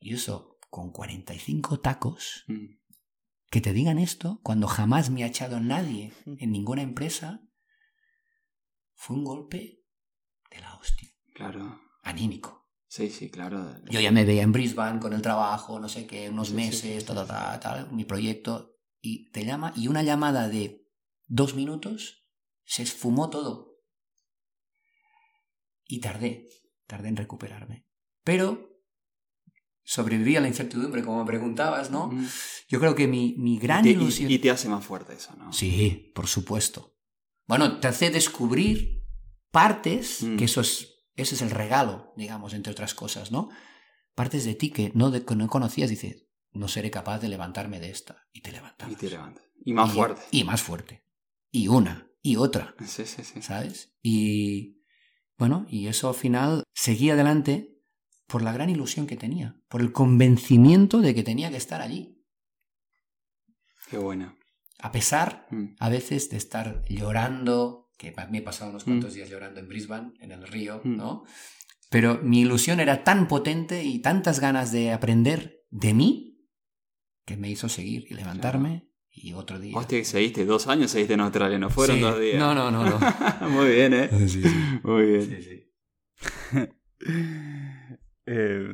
Y 0.00 0.14
eso, 0.14 0.58
con 0.70 0.90
45 0.92 1.80
tacos, 1.80 2.44
Mm. 2.48 2.78
que 3.50 3.60
te 3.60 3.72
digan 3.72 3.98
esto 3.98 4.40
cuando 4.42 4.66
jamás 4.66 5.10
me 5.10 5.24
ha 5.24 5.26
echado 5.26 5.58
nadie 5.60 6.12
en 6.26 6.52
ninguna 6.52 6.82
empresa, 6.82 7.40
fue 8.94 9.16
un 9.16 9.24
golpe 9.24 9.82
de 10.50 10.60
la 10.60 10.74
hostia, 10.76 11.08
Claro. 11.34 11.80
anímico. 12.02 12.68
Sí, 12.88 13.10
sí, 13.10 13.30
claro. 13.30 13.74
Yo 13.90 14.00
ya 14.00 14.10
me 14.10 14.24
veía 14.24 14.42
en 14.42 14.52
Brisbane 14.52 14.98
con 14.98 15.12
el 15.12 15.20
trabajo, 15.22 15.78
no 15.78 15.88
sé 15.88 16.06
qué, 16.06 16.30
unos 16.30 16.48
Sí, 16.48 16.54
meses, 16.54 16.80
sí, 17.02 17.06
tal, 17.06 17.18
sí, 17.18 17.26
tal, 17.26 17.26
tal, 17.26 17.60
tal, 17.60 17.92
mi 17.92 18.04
proyecto, 18.04 18.76
y 19.00 19.30
te 19.30 19.44
llama, 19.44 19.72
y 19.76 19.88
una 19.88 20.02
llamada 20.02 20.48
de 20.48 20.86
dos 21.26 21.54
minutos, 21.54 22.26
se 22.64 22.82
esfumó 22.82 23.28
todo. 23.30 23.67
Y 25.88 25.98
tardé, 26.00 26.46
tardé 26.86 27.08
en 27.08 27.16
recuperarme. 27.16 27.84
Pero 28.22 28.78
sobreviví 29.82 30.36
a 30.36 30.40
la 30.40 30.48
incertidumbre, 30.48 31.02
como 31.02 31.20
me 31.20 31.26
preguntabas, 31.26 31.90
¿no? 31.90 32.08
Mm. 32.08 32.26
Yo 32.68 32.78
creo 32.78 32.94
que 32.94 33.08
mi, 33.08 33.34
mi 33.38 33.58
gran 33.58 33.80
Y 33.80 33.84
te, 33.84 33.90
ilusión... 33.98 34.30
y- 34.30 34.38
te 34.38 34.50
hace 34.50 34.68
más 34.68 34.84
fuerte 34.84 35.14
eso, 35.14 35.34
¿no? 35.36 35.52
Sí, 35.52 36.12
por 36.14 36.26
supuesto. 36.26 36.94
Bueno, 37.46 37.80
te 37.80 37.88
hace 37.88 38.10
descubrir 38.10 39.02
partes, 39.50 40.22
Mm. 40.22 40.36
que 40.36 40.44
eso 40.44 40.60
es, 40.60 41.06
ese 41.16 41.34
es 41.36 41.42
el 41.42 41.50
regalo, 41.50 42.12
digamos, 42.16 42.52
entre 42.52 42.70
otras 42.72 42.92
cosas, 42.94 43.32
¿no? 43.32 43.48
Partes 44.14 44.44
de 44.44 44.54
ti 44.54 44.70
que 44.70 44.92
no, 44.94 45.10
de- 45.10 45.24
que 45.24 45.34
no 45.34 45.48
conocías, 45.48 45.88
dices, 45.88 46.26
no 46.52 46.68
seré 46.68 46.90
capaz 46.90 47.20
de 47.20 47.28
levantarme 47.28 47.80
de 47.80 47.90
esta. 47.90 48.26
Y 48.32 48.42
te 48.42 48.52
levantas. 48.52 48.90
Y 48.92 48.96
te 48.96 49.08
levantas. 49.08 49.44
Y 49.64 49.72
más 49.72 49.90
Y- 49.90 49.94
fuerte. 49.94 50.22
Y 50.32 50.44
más 50.44 50.60
fuerte. 50.62 51.04
Y 51.50 51.68
una, 51.68 52.10
y 52.20 52.36
otra, 52.36 52.74
Sí, 52.84 53.06
sí, 53.06 53.24
sí. 53.24 53.40
¿sabes? 53.40 53.94
Y 54.02 54.77
bueno, 55.38 55.66
y 55.68 55.86
eso 55.86 56.08
al 56.08 56.14
final 56.14 56.64
seguí 56.74 57.10
adelante 57.10 57.74
por 58.26 58.42
la 58.42 58.52
gran 58.52 58.68
ilusión 58.70 59.06
que 59.06 59.16
tenía, 59.16 59.60
por 59.68 59.80
el 59.80 59.92
convencimiento 59.92 61.00
de 61.00 61.14
que 61.14 61.22
tenía 61.22 61.50
que 61.50 61.56
estar 61.56 61.80
allí. 61.80 62.22
Qué 63.90 63.96
buena. 63.98 64.36
A 64.80 64.92
pesar 64.92 65.46
Mm. 65.50 65.74
a 65.80 65.88
veces 65.88 66.28
de 66.30 66.36
estar 66.36 66.84
llorando, 66.88 67.90
que 67.96 68.14
me 68.30 68.38
he 68.38 68.42
pasado 68.42 68.70
unos 68.70 68.82
Mm. 68.86 68.90
cuantos 68.90 69.14
días 69.14 69.28
llorando 69.30 69.60
en 69.60 69.68
Brisbane, 69.68 70.12
en 70.20 70.32
el 70.32 70.46
río, 70.46 70.80
Mm. 70.84 70.96
¿no? 70.96 71.24
Pero 71.90 72.20
mi 72.22 72.40
ilusión 72.40 72.80
era 72.80 73.02
tan 73.02 73.28
potente 73.28 73.82
y 73.84 74.00
tantas 74.00 74.40
ganas 74.40 74.70
de 74.72 74.92
aprender 74.92 75.62
de 75.70 75.94
mí 75.94 76.46
que 77.24 77.36
me 77.36 77.50
hizo 77.50 77.68
seguir 77.68 78.06
y 78.10 78.14
levantarme 78.14 78.87
y 79.22 79.32
otro 79.34 79.58
día. 79.58 79.76
Hostia, 79.76 79.98
que 79.98 80.04
seguiste 80.04 80.44
dos 80.44 80.66
años, 80.68 80.90
seguiste 80.90 81.14
en 81.14 81.20
Australia, 81.20 81.58
no 81.58 81.70
fueron 81.70 81.96
Sí. 81.96 82.02
dos 82.02 82.20
días. 82.20 82.38
No, 82.38 82.54
no, 82.54 82.70
no, 82.70 82.84
no. 82.84 82.98
Muy 83.50 83.68
bien, 83.70 83.94
¿eh? 83.94 84.08
Sí, 84.26 84.28
sí. 84.42 84.48
Muy 84.82 85.02
bien. 85.06 85.22
Sí, 85.22 85.42
sí. 85.42 86.68
Eh, 88.30 88.68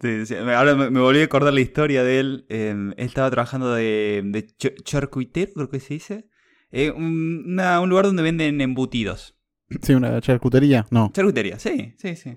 sí, 0.00 0.26
sí, 0.26 0.34
ahora 0.34 0.74
me, 0.74 0.90
me 0.90 1.00
volví 1.00 1.20
a 1.20 1.24
acordar 1.24 1.54
la 1.54 1.60
historia 1.60 2.02
de 2.04 2.20
él. 2.20 2.46
eh, 2.50 2.70
él 2.70 2.94
estaba 3.06 3.30
trabajando 3.30 3.72
de, 3.72 4.22
de 4.24 4.46
ch- 4.46 4.74
charcuitero, 4.82 5.52
creo 5.54 5.68
que 5.70 5.80
se 5.80 5.94
dice. 5.94 6.28
Eh, 6.70 6.90
un, 6.90 7.44
una- 7.46 7.80
un 7.80 7.88
lugar 7.88 8.04
donde 8.06 8.22
venden 8.22 8.60
embutidos. 8.60 9.36
Sí, 9.82 9.94
una 9.94 10.20
charcutería, 10.20 10.86
no. 10.90 11.10
Charcutería, 11.14 11.58
sí, 11.58 11.94
sí, 11.96 12.16
sí. 12.16 12.36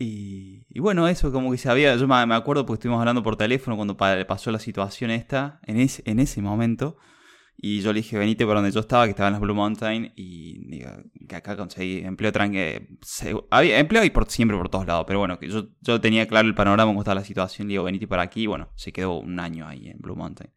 Y, 0.00 0.64
y 0.68 0.78
bueno, 0.80 1.08
eso 1.08 1.32
como 1.32 1.50
que 1.50 1.58
se 1.58 1.68
había, 1.68 1.96
yo 1.96 2.06
me 2.06 2.34
acuerdo 2.34 2.64
porque 2.64 2.78
estuvimos 2.78 3.00
hablando 3.00 3.22
por 3.24 3.36
teléfono 3.36 3.76
cuando 3.76 3.96
pa- 3.96 4.24
pasó 4.28 4.52
la 4.52 4.60
situación 4.60 5.10
esta, 5.10 5.60
en 5.66 5.78
ese, 5.80 6.02
en 6.06 6.20
ese 6.20 6.40
momento. 6.40 6.96
Y 7.60 7.80
yo 7.80 7.92
le 7.92 7.98
dije, 8.02 8.16
venite 8.16 8.46
por 8.46 8.54
donde 8.54 8.70
yo 8.70 8.78
estaba, 8.78 9.04
que 9.06 9.10
estaba 9.10 9.26
en 9.26 9.32
las 9.32 9.40
Blue 9.40 9.54
Mountain, 9.56 10.12
y 10.14 10.70
digo, 10.70 10.90
que 11.28 11.34
acá 11.34 11.56
conseguí 11.56 11.98
empleo 12.04 12.30
tranquilo. 12.30 12.86
Había 13.50 13.80
empleo 13.80 14.04
y 14.04 14.10
por 14.10 14.30
siempre 14.30 14.56
por 14.56 14.68
todos 14.68 14.86
lados, 14.86 15.04
pero 15.08 15.18
bueno, 15.18 15.40
que 15.40 15.48
yo, 15.48 15.66
yo 15.80 16.00
tenía 16.00 16.28
claro 16.28 16.46
el 16.46 16.54
panorama, 16.54 16.88
cómo 16.90 17.00
estaba 17.00 17.16
la 17.16 17.24
situación, 17.24 17.66
le 17.66 17.72
digo, 17.72 17.82
venite 17.82 18.06
para 18.06 18.22
aquí, 18.22 18.42
y 18.42 18.46
bueno, 18.46 18.68
se 18.76 18.92
quedó 18.92 19.18
un 19.18 19.40
año 19.40 19.66
ahí 19.66 19.88
en 19.88 19.98
Blue 19.98 20.14
Mountain. 20.14 20.52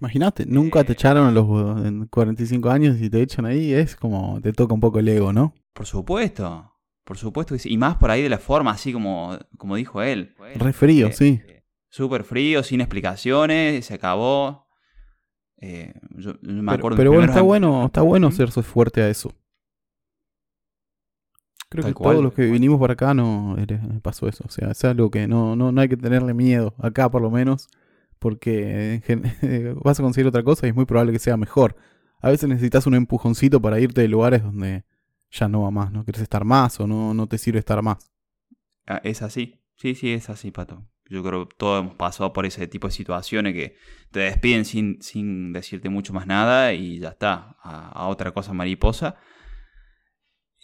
Imagínate, 0.00 0.46
nunca 0.46 0.84
te 0.84 0.92
echaron 0.92 1.26
a 1.26 1.32
los 1.32 1.84
en 1.84 2.06
45 2.06 2.70
años 2.70 3.00
y 3.00 3.10
te 3.10 3.20
echan 3.20 3.44
ahí, 3.44 3.72
es 3.72 3.96
como 3.96 4.40
te 4.40 4.52
toca 4.52 4.74
un 4.74 4.80
poco 4.80 5.00
el 5.00 5.08
ego, 5.08 5.32
¿no? 5.32 5.54
Por 5.72 5.86
supuesto, 5.86 6.70
por 7.08 7.16
supuesto 7.16 7.54
que 7.54 7.58
sí. 7.58 7.72
Y 7.72 7.78
más 7.78 7.96
por 7.96 8.10
ahí 8.10 8.22
de 8.22 8.28
la 8.28 8.36
forma, 8.36 8.70
así 8.70 8.92
como, 8.92 9.38
como 9.56 9.76
dijo 9.76 10.02
él. 10.02 10.34
Re 10.56 10.74
frío, 10.74 11.06
Eh, 11.06 11.12
sí. 11.12 11.40
eh, 11.46 11.64
Súper 11.88 12.22
frío, 12.22 12.62
sin 12.62 12.82
explicaciones, 12.82 13.86
se 13.86 13.94
acabó. 13.94 14.66
Eh, 15.56 15.94
yo, 16.16 16.34
yo 16.42 16.52
me 16.52 16.60
Pero, 16.60 16.72
acuerdo 16.72 16.96
pero 16.98 17.10
bueno, 17.12 17.24
está 17.24 17.40
bueno, 17.40 17.86
está 17.86 18.02
bueno 18.02 18.26
hacerse 18.26 18.62
fuerte 18.62 19.00
a 19.00 19.08
eso. 19.08 19.32
Creo 21.70 21.82
Tal 21.82 21.92
que 21.92 21.94
cual, 21.94 22.12
todos 22.16 22.24
los 22.24 22.34
que 22.34 22.44
vinimos 22.44 22.78
para 22.78 22.92
acá 22.92 23.14
no 23.14 23.56
eh, 23.58 23.80
pasó 24.02 24.28
eso. 24.28 24.44
O 24.46 24.50
sea, 24.50 24.70
es 24.72 24.84
algo 24.84 25.10
que 25.10 25.26
no, 25.26 25.56
no, 25.56 25.72
no 25.72 25.80
hay 25.80 25.88
que 25.88 25.96
tenerle 25.96 26.34
miedo, 26.34 26.74
acá 26.78 27.10
por 27.10 27.22
lo 27.22 27.30
menos, 27.30 27.68
porque 28.18 29.02
vas 29.82 29.98
a 29.98 30.02
conseguir 30.02 30.28
otra 30.28 30.42
cosa 30.42 30.66
y 30.66 30.70
es 30.70 30.76
muy 30.76 30.84
probable 30.84 31.12
que 31.12 31.18
sea 31.18 31.38
mejor. 31.38 31.74
A 32.20 32.28
veces 32.28 32.50
necesitas 32.50 32.86
un 32.86 32.94
empujoncito 32.94 33.62
para 33.62 33.80
irte 33.80 34.02
de 34.02 34.08
lugares 34.08 34.42
donde 34.42 34.84
ya 35.30 35.48
no 35.48 35.62
va 35.62 35.70
más, 35.70 35.92
no 35.92 36.04
quieres 36.04 36.22
estar 36.22 36.44
más 36.44 36.80
o 36.80 36.86
no, 36.86 37.14
no 37.14 37.26
te 37.26 37.38
sirve 37.38 37.58
estar 37.58 37.82
más. 37.82 38.10
Ah, 38.86 39.00
Es 39.04 39.22
así. 39.22 39.60
Sí, 39.74 39.94
sí, 39.94 40.12
es 40.12 40.28
así, 40.28 40.50
Pato. 40.50 40.84
Yo 41.10 41.22
creo 41.22 41.48
que 41.48 41.54
todos 41.56 41.82
hemos 41.82 41.94
pasado 41.94 42.32
por 42.32 42.44
ese 42.44 42.66
tipo 42.66 42.88
de 42.88 42.92
situaciones 42.92 43.54
que 43.54 43.76
te 44.10 44.20
despiden 44.20 44.64
sin, 44.64 45.00
sin 45.00 45.52
decirte 45.52 45.88
mucho 45.88 46.12
más 46.12 46.26
nada 46.26 46.72
y 46.72 46.98
ya 46.98 47.10
está, 47.10 47.56
a, 47.62 47.88
a 47.88 48.08
otra 48.08 48.32
cosa 48.32 48.52
mariposa. 48.52 49.16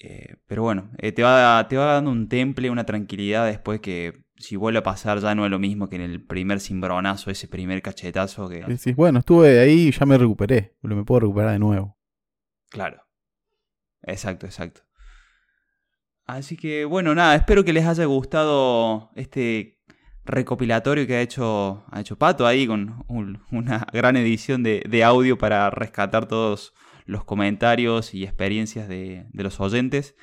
Eh, 0.01 0.37
pero 0.47 0.63
bueno, 0.63 0.91
eh, 0.99 1.13
te, 1.13 1.23
va, 1.23 1.67
te 1.69 1.77
va 1.77 1.95
dando 1.95 2.11
un 2.11 2.29
temple, 2.29 2.71
una 2.71 2.85
tranquilidad 2.85 3.47
después 3.47 3.81
que 3.81 4.25
si 4.37 4.57
vuelve 4.57 4.81
a 4.81 4.83
pasar 4.83 5.21
ya 5.21 5.35
no 5.35 5.45
es 5.45 5.51
lo 5.51 5.59
mismo 5.59 5.89
que 5.89 5.97
en 5.97 6.03
el 6.03 6.23
primer 6.25 6.61
cimbronazo, 6.61 7.31
ese 7.31 7.47
primer 7.49 7.81
cachetazo 7.81 8.49
que... 8.49 8.65
Decís, 8.65 8.97
bueno, 8.97 9.21
estuve 9.21 9.61
ahí 9.61 9.89
y 9.89 9.91
ya 9.93 10.05
me 10.05 10.19
recuperé, 10.19 10.75
me 10.83 11.05
puedo 11.05 11.21
recuperar 11.21 11.53
de 11.53 11.59
nuevo. 11.61 11.97
Claro. 12.71 13.04
Exacto, 14.07 14.47
exacto. 14.47 14.83
Así 16.27 16.57
que 16.57 16.85
bueno, 16.85 17.15
nada, 17.15 17.35
espero 17.35 17.65
que 17.65 17.73
les 17.73 17.87
haya 17.87 18.05
gustado 18.07 19.11
este 19.15 19.79
recopilatorio 20.25 21.07
que 21.07 21.17
ha 21.17 21.21
hecho, 21.21 21.85
ha 21.91 22.01
hecho 22.01 22.17
Pato 22.17 22.47
ahí 22.47 22.67
con 22.67 23.05
un- 23.09 23.43
una 23.51 23.87
gran 23.93 24.17
edición 24.17 24.63
de, 24.63 24.83
de 24.89 25.05
audio 25.05 25.37
para 25.37 25.69
rescatar 25.71 26.27
todos 26.27 26.73
los 27.05 27.25
comentarios 27.25 28.15
y 28.15 28.25
experiencias 28.25 28.89
de, 28.89 29.27
de 29.31 29.43
los 29.43 29.61
oyentes. 29.61 30.15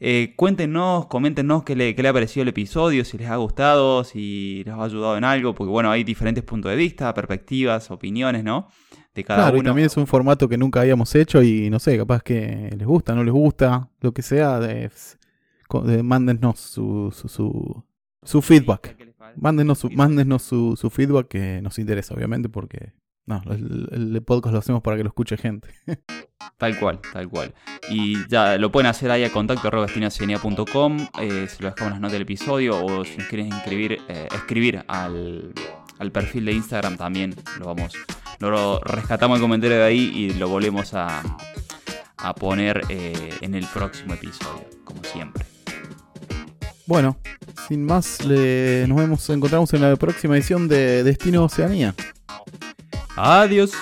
Eh, 0.00 0.34
cuéntenos, 0.36 1.06
coméntenos 1.06 1.62
qué 1.62 1.76
le, 1.76 1.94
qué 1.94 2.02
le 2.02 2.08
ha 2.08 2.12
parecido 2.12 2.42
el 2.42 2.48
episodio, 2.48 3.04
si 3.04 3.16
les 3.16 3.28
ha 3.30 3.36
gustado, 3.36 4.02
si 4.04 4.62
les 4.64 4.74
ha 4.74 4.82
ayudado 4.82 5.16
en 5.16 5.24
algo, 5.24 5.54
porque 5.54 5.70
bueno, 5.70 5.90
hay 5.92 6.02
diferentes 6.04 6.42
puntos 6.44 6.70
de 6.70 6.76
vista, 6.76 7.14
perspectivas, 7.14 7.90
opiniones, 7.92 8.42
¿no? 8.44 8.68
De 9.16 9.24
cada 9.24 9.44
claro, 9.44 9.56
y 9.56 9.62
también 9.62 9.86
es 9.86 9.96
un 9.96 10.06
formato 10.06 10.48
que 10.48 10.58
nunca 10.58 10.82
habíamos 10.82 11.14
hecho 11.14 11.42
y 11.42 11.70
no 11.70 11.78
sé, 11.78 11.96
capaz 11.96 12.22
que 12.22 12.70
les 12.76 12.86
gusta, 12.86 13.14
no 13.14 13.24
les 13.24 13.32
gusta, 13.32 13.88
lo 14.00 14.12
que 14.12 14.22
sea, 14.22 14.60
de, 14.60 14.90
mándennos 16.02 16.60
su, 16.60 17.10
su, 17.10 17.28
su, 17.28 17.84
su 18.22 18.42
feedback. 18.42 18.96
Mándenos 19.36 19.78
su, 19.78 19.90
mándenos 19.90 20.42
su, 20.42 20.76
su 20.76 20.90
feedback 20.90 21.28
que 21.28 21.60
nos 21.62 21.78
interesa, 21.78 22.14
obviamente, 22.14 22.48
porque 22.48 22.92
no, 23.26 23.42
el, 23.50 23.88
el 23.92 24.22
podcast 24.22 24.52
lo 24.52 24.58
hacemos 24.60 24.82
para 24.82 24.96
que 24.96 25.02
lo 25.02 25.08
escuche 25.08 25.36
gente. 25.36 25.68
Tal 26.58 26.78
cual, 26.78 27.00
tal 27.12 27.28
cual. 27.28 27.54
Y 27.90 28.26
ya 28.28 28.56
lo 28.56 28.70
pueden 28.70 28.86
hacer 28.88 29.10
ahí 29.10 29.24
a 29.24 29.32
contacto 29.32 29.70
destinocenia.com, 29.82 31.08
eh, 31.20 31.46
se 31.48 31.62
lo 31.62 31.70
dejamos 31.70 31.80
en 31.80 31.90
las 31.90 32.00
notas 32.00 32.12
del 32.12 32.22
episodio 32.22 32.84
o 32.84 33.04
si 33.04 33.18
nos 33.18 33.26
quieren 33.26 33.46
inscribir, 33.48 34.00
eh, 34.08 34.28
escribir 34.34 34.84
al, 34.86 35.52
al 35.98 36.12
perfil 36.12 36.46
de 36.46 36.52
Instagram 36.52 36.96
también 36.96 37.34
lo 37.58 37.66
vamos, 37.66 37.94
lo 38.38 38.80
rescatamos 38.80 39.36
el 39.36 39.42
comentario 39.42 39.78
de 39.78 39.84
ahí 39.84 40.12
y 40.14 40.34
lo 40.34 40.48
volvemos 40.48 40.94
a, 40.94 41.22
a 42.16 42.34
poner 42.34 42.82
eh, 42.88 43.30
en 43.40 43.54
el 43.54 43.66
próximo 43.66 44.14
episodio, 44.14 44.64
como 44.84 45.02
siempre. 45.04 45.44
Bueno, 46.86 47.16
sin 47.68 47.84
más, 47.84 48.24
le, 48.24 48.86
nos 48.86 48.98
vemos, 48.98 49.30
encontramos 49.30 49.72
en 49.74 49.82
la 49.82 49.96
próxima 49.96 50.36
edición 50.36 50.68
de 50.68 51.02
Destino 51.02 51.44
Oceanía. 51.44 51.94
Adiós. 53.16 53.72